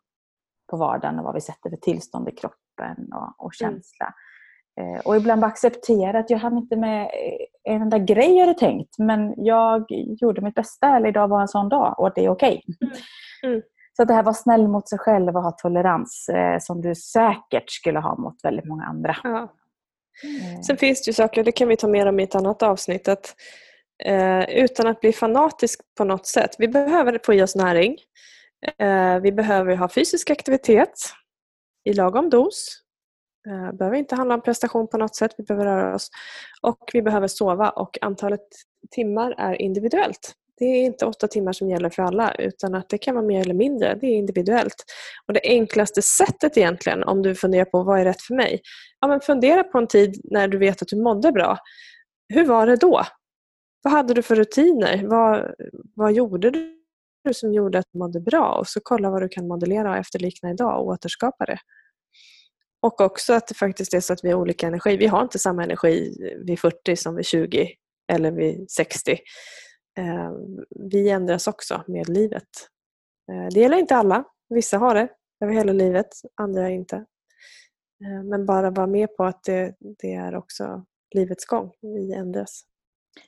på 0.72 0.78
vardagen 0.78 1.20
och 1.20 1.26
vad 1.26 1.34
vi 1.34 1.42
sätter 1.42 1.70
för 1.70 1.78
tillstånd 1.78 2.30
i 2.30 2.32
kroppen 2.32 3.14
och, 3.14 3.46
och 3.46 3.52
mm. 3.62 3.74
känsla. 3.74 4.06
Mm. 4.06 4.96
Eh, 4.96 5.02
och 5.02 5.16
ibland 5.16 5.42
bara 5.42 5.48
acceptera 5.48 6.20
att 6.20 6.30
jag 6.30 6.38
hann 6.38 6.58
inte 6.58 6.76
med 6.76 7.02
eh, 7.04 7.74
en 7.74 7.82
enda 7.82 7.98
grej 7.98 8.38
jag 8.38 8.46
hade 8.46 8.60
tänkt 8.60 8.98
men 8.98 9.34
jag 9.38 9.86
gjorde 10.22 10.42
mitt 10.42 10.56
bästa 10.56 10.96
eller 10.96 11.10
idag 11.10 11.28
var 11.28 11.42
en 11.42 11.48
sån 11.48 11.70
dag 11.70 12.00
och 12.00 12.12
det 12.16 12.26
är 12.26 12.30
okej. 12.30 12.64
Okay. 12.68 12.90
Mm. 13.44 13.54
Mm. 13.54 13.62
Så 13.94 14.04
det 14.04 14.14
här 14.14 14.24
var 14.24 14.34
snäll 14.34 14.68
mot 14.68 14.90
sig 14.90 15.00
själv 15.00 15.36
och 15.36 15.44
ha 15.44 15.52
tolerans 15.52 16.30
eh, 16.30 16.60
som 16.60 16.82
du 16.82 16.96
säkert 16.96 17.70
skulle 17.70 18.00
ha 18.00 18.16
mot 18.16 18.36
väldigt 18.44 18.66
många 18.66 18.86
andra. 18.86 19.16
Ja. 19.24 19.54
Mm. 20.24 20.64
Sen 20.64 20.78
finns 20.78 21.04
det 21.04 21.10
ju 21.10 21.14
saker, 21.14 21.44
det 21.44 21.52
kan 21.52 21.68
vi 21.68 21.78
ta 21.78 21.88
mer 21.88 22.06
om 22.06 22.20
i 22.20 22.24
ett 22.24 22.36
annat 22.36 22.64
avsnitt, 22.64 23.08
att 23.08 23.36
eh, 24.06 24.50
utan 24.50 24.88
att 24.88 25.02
bli 25.02 25.14
fanatisk 25.14 25.80
på 25.98 26.04
något 26.04 26.28
sätt. 26.28 26.56
Vi 26.58 26.68
behöver 26.68 27.20
få 27.26 27.34
i 27.34 27.42
oss 27.42 27.56
näring. 27.56 27.98
Eh, 28.78 29.20
vi 29.20 29.32
behöver 29.32 29.76
ha 29.76 29.90
fysisk 29.90 30.30
aktivitet 30.30 30.94
i 31.90 31.94
lagom 31.94 32.30
dos. 32.30 32.82
Eh, 33.48 33.72
det 33.72 33.78
behöver 33.78 33.98
inte 33.98 34.16
handla 34.16 34.36
om 34.36 34.42
prestation 34.42 34.88
på 34.88 34.98
något 34.98 35.16
sätt. 35.16 35.32
Vi 35.38 35.44
behöver 35.44 35.66
röra 35.66 35.96
oss. 35.96 36.10
Och 36.62 36.90
vi 36.94 37.02
behöver 37.02 37.28
sova 37.28 37.70
och 37.70 37.98
antalet 38.02 38.48
timmar 38.92 39.36
är 39.38 39.62
individuellt. 39.62 40.36
Det 40.58 40.66
är 40.66 40.86
inte 40.86 41.06
åtta 41.06 41.28
timmar 41.28 41.54
som 41.54 41.70
gäller 41.70 41.90
för 41.90 42.04
alla 42.04 42.36
utan 42.36 42.76
att 42.76 42.90
det 42.90 42.98
kan 42.98 43.16
vara 43.16 43.26
mer 43.26 43.42
eller 43.42 43.54
mindre. 43.54 43.98
Det 44.02 44.08
är 44.08 44.16
individuellt. 44.16 44.84
Och 45.28 45.34
Det 45.34 45.42
enklaste 45.44 46.02
sättet 46.02 46.58
egentligen 46.58 47.04
om 47.04 47.22
du 47.22 47.36
funderar 47.36 47.66
på 47.66 47.84
vad 47.84 48.00
är 48.00 48.06
rätt 48.06 48.22
för 48.22 48.36
mig? 48.36 48.62
Ja, 49.02 49.08
men 49.08 49.22
fundera 49.22 49.64
på 49.64 49.78
en 49.78 49.88
tid 49.88 50.22
när 50.24 50.48
du 50.48 50.58
vet 50.58 50.82
att 50.82 50.88
du 50.88 51.02
mådde 51.02 51.32
bra. 51.32 51.58
Hur 52.34 52.46
var 52.46 52.68
det 52.68 52.76
då? 52.76 53.02
Vad 53.84 53.94
hade 53.94 54.14
du 54.14 54.22
för 54.22 54.36
rutiner? 54.36 55.04
Vad, 55.08 55.54
vad 55.96 56.14
gjorde 56.14 56.52
du 56.52 57.34
som 57.34 57.54
gjorde 57.54 57.80
att 57.80 57.86
du 57.94 58.00
mådde 58.00 58.20
bra? 58.20 58.58
Och 58.60 58.68
så 58.68 58.80
kolla 58.84 59.10
vad 59.10 59.22
du 59.22 59.30
kan 59.30 59.48
modellera 59.48 59.90
och 59.90 59.98
efterlikna 59.98 60.52
idag 60.52 60.80
och 60.80 60.88
återskapa 60.88 61.46
det. 61.46 61.58
Och 62.82 63.02
också 63.02 63.34
att 63.34 63.48
det 63.48 63.54
faktiskt 63.54 63.94
är 63.94 64.00
så 64.00 64.14
att 64.14 64.24
vi 64.24 64.32
har 64.32 64.40
olika 64.40 64.68
energi. 64.68 64.98
Vi 64.98 65.08
har 65.08 65.22
inte 65.22 65.40
samma 65.40 65.64
energi 65.64 66.18
vid 66.46 66.60
40 66.60 66.96
som 66.96 67.16
vid 67.16 67.26
20 67.26 67.70
eller 68.12 68.32
vid 68.32 68.72
60. 68.72 69.12
Eh, 69.98 70.32
vi 70.92 71.10
ändras 71.10 71.48
också 71.48 71.84
med 71.88 72.10
livet. 72.10 72.50
Eh, 73.32 73.48
det 73.54 73.60
gäller 73.60 73.78
inte 73.78 73.96
alla. 73.96 74.24
Vissa 74.50 74.78
har 74.78 74.96
det 74.96 75.10
över 75.44 75.54
hela 75.54 75.74
livet, 75.74 76.08
andra 76.36 76.70
inte. 76.70 77.06
Eh, 78.06 78.24
men 78.24 78.46
bara 78.46 78.70
vara 78.70 78.88
med 78.88 79.18
på 79.18 79.24
att 79.24 79.44
det, 79.44 79.76
det 79.80 80.14
är 80.14 80.36
också 80.36 80.86
livets 81.16 81.46
gång. 81.46 81.72
Vi 81.82 82.14
ändras. 82.14 82.64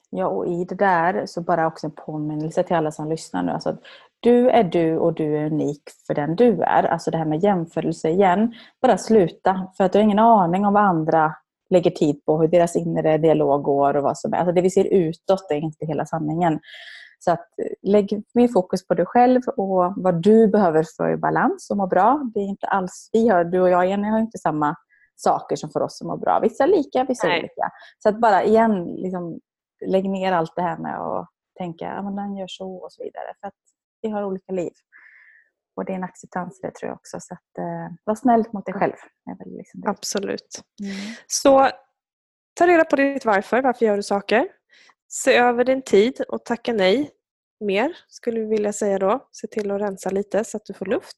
Ja, 0.10 0.28
och 0.28 0.48
i 0.48 0.66
det 0.66 0.76
där 0.76 1.26
så 1.26 1.42
bara 1.42 1.68
också 1.68 1.88
en 1.88 1.92
påminnelse 1.92 2.64
till 2.64 2.76
alla 2.76 2.92
som 2.92 3.10
lyssnar 3.10 3.44
nu. 3.44 3.52
Alltså, 3.52 3.78
du 4.20 4.50
är 4.50 4.64
du 4.64 4.98
och 4.98 5.14
du 5.14 5.38
är 5.38 5.46
unik 5.46 5.82
för 6.08 6.14
den 6.14 6.36
du 6.36 6.62
är. 6.62 6.84
Alltså 6.84 7.12
det 7.12 7.18
här 7.18 7.26
med 7.26 7.44
jämförelse 7.44 8.10
igen. 8.10 8.54
Bara 8.82 8.98
sluta. 8.98 9.68
För 9.78 9.84
att 9.84 9.94
du 9.94 10.00
har 10.00 10.04
ingen 10.04 10.20
aning 10.20 10.66
om 10.66 10.74
vad 10.74 10.84
andra 10.84 11.36
lägger 11.70 11.92
tid 11.92 12.26
på, 12.26 12.42
hur 12.42 12.48
deras 12.48 12.76
inre 12.76 13.18
dialog 13.18 13.64
går 13.64 13.94
och 13.94 14.04
vad 14.04 14.18
som 14.18 14.34
är. 14.34 14.38
Alltså 14.38 14.52
det 14.52 14.62
vi 14.62 14.70
ser 14.70 14.86
utåt 14.94 15.52
är 15.52 15.56
inte 15.56 15.86
hela 15.86 16.06
sanningen. 16.06 16.60
Så 17.24 17.32
att 17.32 17.48
lägg 17.82 18.24
mer 18.34 18.48
fokus 18.48 18.88
på 18.88 18.94
dig 18.94 19.06
själv 19.06 19.42
och 19.58 19.94
vad 19.96 20.22
du 20.24 20.48
behöver 20.48 20.86
för 20.98 21.16
balans 21.16 21.70
och 21.70 21.78
må 21.78 21.88
bra. 21.88 22.32
Det 22.34 22.40
är 22.40 22.48
inte 22.48 22.68
alls, 22.68 23.10
vi 23.14 23.28
har, 23.28 23.44
du 23.44 23.62
och 23.62 23.70
jag 23.70 23.88
Jenny 23.88 24.08
har 24.08 24.20
inte 24.20 24.38
samma 24.38 24.76
saker 25.16 25.56
som 25.56 25.70
för 25.70 25.82
oss 25.82 25.98
som 25.98 26.08
mår 26.08 26.18
bra. 26.18 26.40
Vissa 26.40 26.66
lika, 26.66 27.04
vissa 27.04 27.28
är 27.28 27.40
olika. 27.40 27.70
Så 28.00 28.10
att 28.10 28.20
bara 28.20 28.44
igen, 28.44 28.86
liksom, 28.86 29.40
lägg 29.86 30.10
ner 30.10 30.32
allt 30.32 30.56
det 30.56 30.62
här 30.62 30.78
med 30.78 31.02
att 31.02 31.30
tänka 31.58 31.92
att 31.92 32.06
ja, 32.06 32.12
den 32.12 32.36
gör 32.38 32.48
så 32.48 32.76
och 32.76 32.94
så 32.94 33.04
vidare. 33.04 33.34
För 33.40 33.48
att 33.48 33.54
vi 34.02 34.10
har 34.10 34.24
olika 34.24 34.52
liv. 34.52 34.72
Och 35.76 35.86
det 35.86 35.92
är 35.92 35.96
en 35.96 36.04
acceptans 36.04 36.60
i 36.60 36.68
det 36.68 36.76
tror 36.76 36.90
jag 36.90 36.96
också. 36.96 37.18
Så 37.20 37.34
att, 37.34 37.58
eh, 37.58 37.96
var 38.04 38.16
snäll 38.16 38.46
mot 38.54 38.66
dig 38.66 38.76
själv. 38.76 38.96
Liksom. 39.46 39.84
Absolut. 39.86 40.62
Mm. 40.84 40.96
Så 41.28 41.70
ta 42.54 42.68
reda 42.68 42.86
på 42.86 42.96
ditt 42.96 43.26
varför. 43.26 43.62
Varför 43.62 43.86
gör 43.86 43.96
du 43.96 44.04
saker? 44.04 44.48
Se 45.16 45.38
över 45.38 45.64
din 45.64 45.82
tid 45.82 46.22
och 46.28 46.46
tacka 46.46 46.74
nej 46.74 47.12
mer, 47.60 47.98
skulle 48.08 48.40
vi 48.40 48.46
vilja 48.46 48.74
säga 48.74 49.00
då. 49.00 49.28
Se 49.32 49.48
till 49.48 49.72
att 49.72 49.82
rensa 49.82 50.10
lite 50.10 50.44
så 50.44 50.58
att 50.58 50.66
du 50.66 50.74
får 50.74 50.86
luft. 50.86 51.18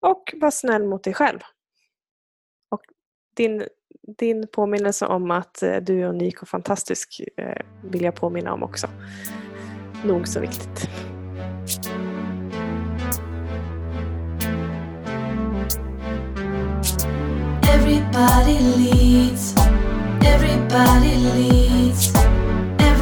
Och 0.00 0.34
var 0.36 0.50
snäll 0.50 0.84
mot 0.84 1.04
dig 1.04 1.14
själv. 1.14 1.38
Och 2.70 2.80
din, 3.36 3.66
din 4.18 4.46
påminnelse 4.46 5.06
om 5.06 5.30
att 5.30 5.62
eh, 5.62 5.76
du 5.76 6.02
är 6.02 6.08
unik 6.08 6.42
och 6.42 6.48
fantastisk 6.48 7.20
eh, 7.36 7.62
vill 7.84 8.02
jag 8.02 8.14
påminna 8.14 8.52
om 8.52 8.62
också. 8.62 8.86
Nog 10.04 10.28
så 10.28 10.40
viktigt. 10.40 10.88
Everybody 17.68 18.58
leads, 18.76 19.54
everybody 20.24 21.14
leads, 21.16 22.12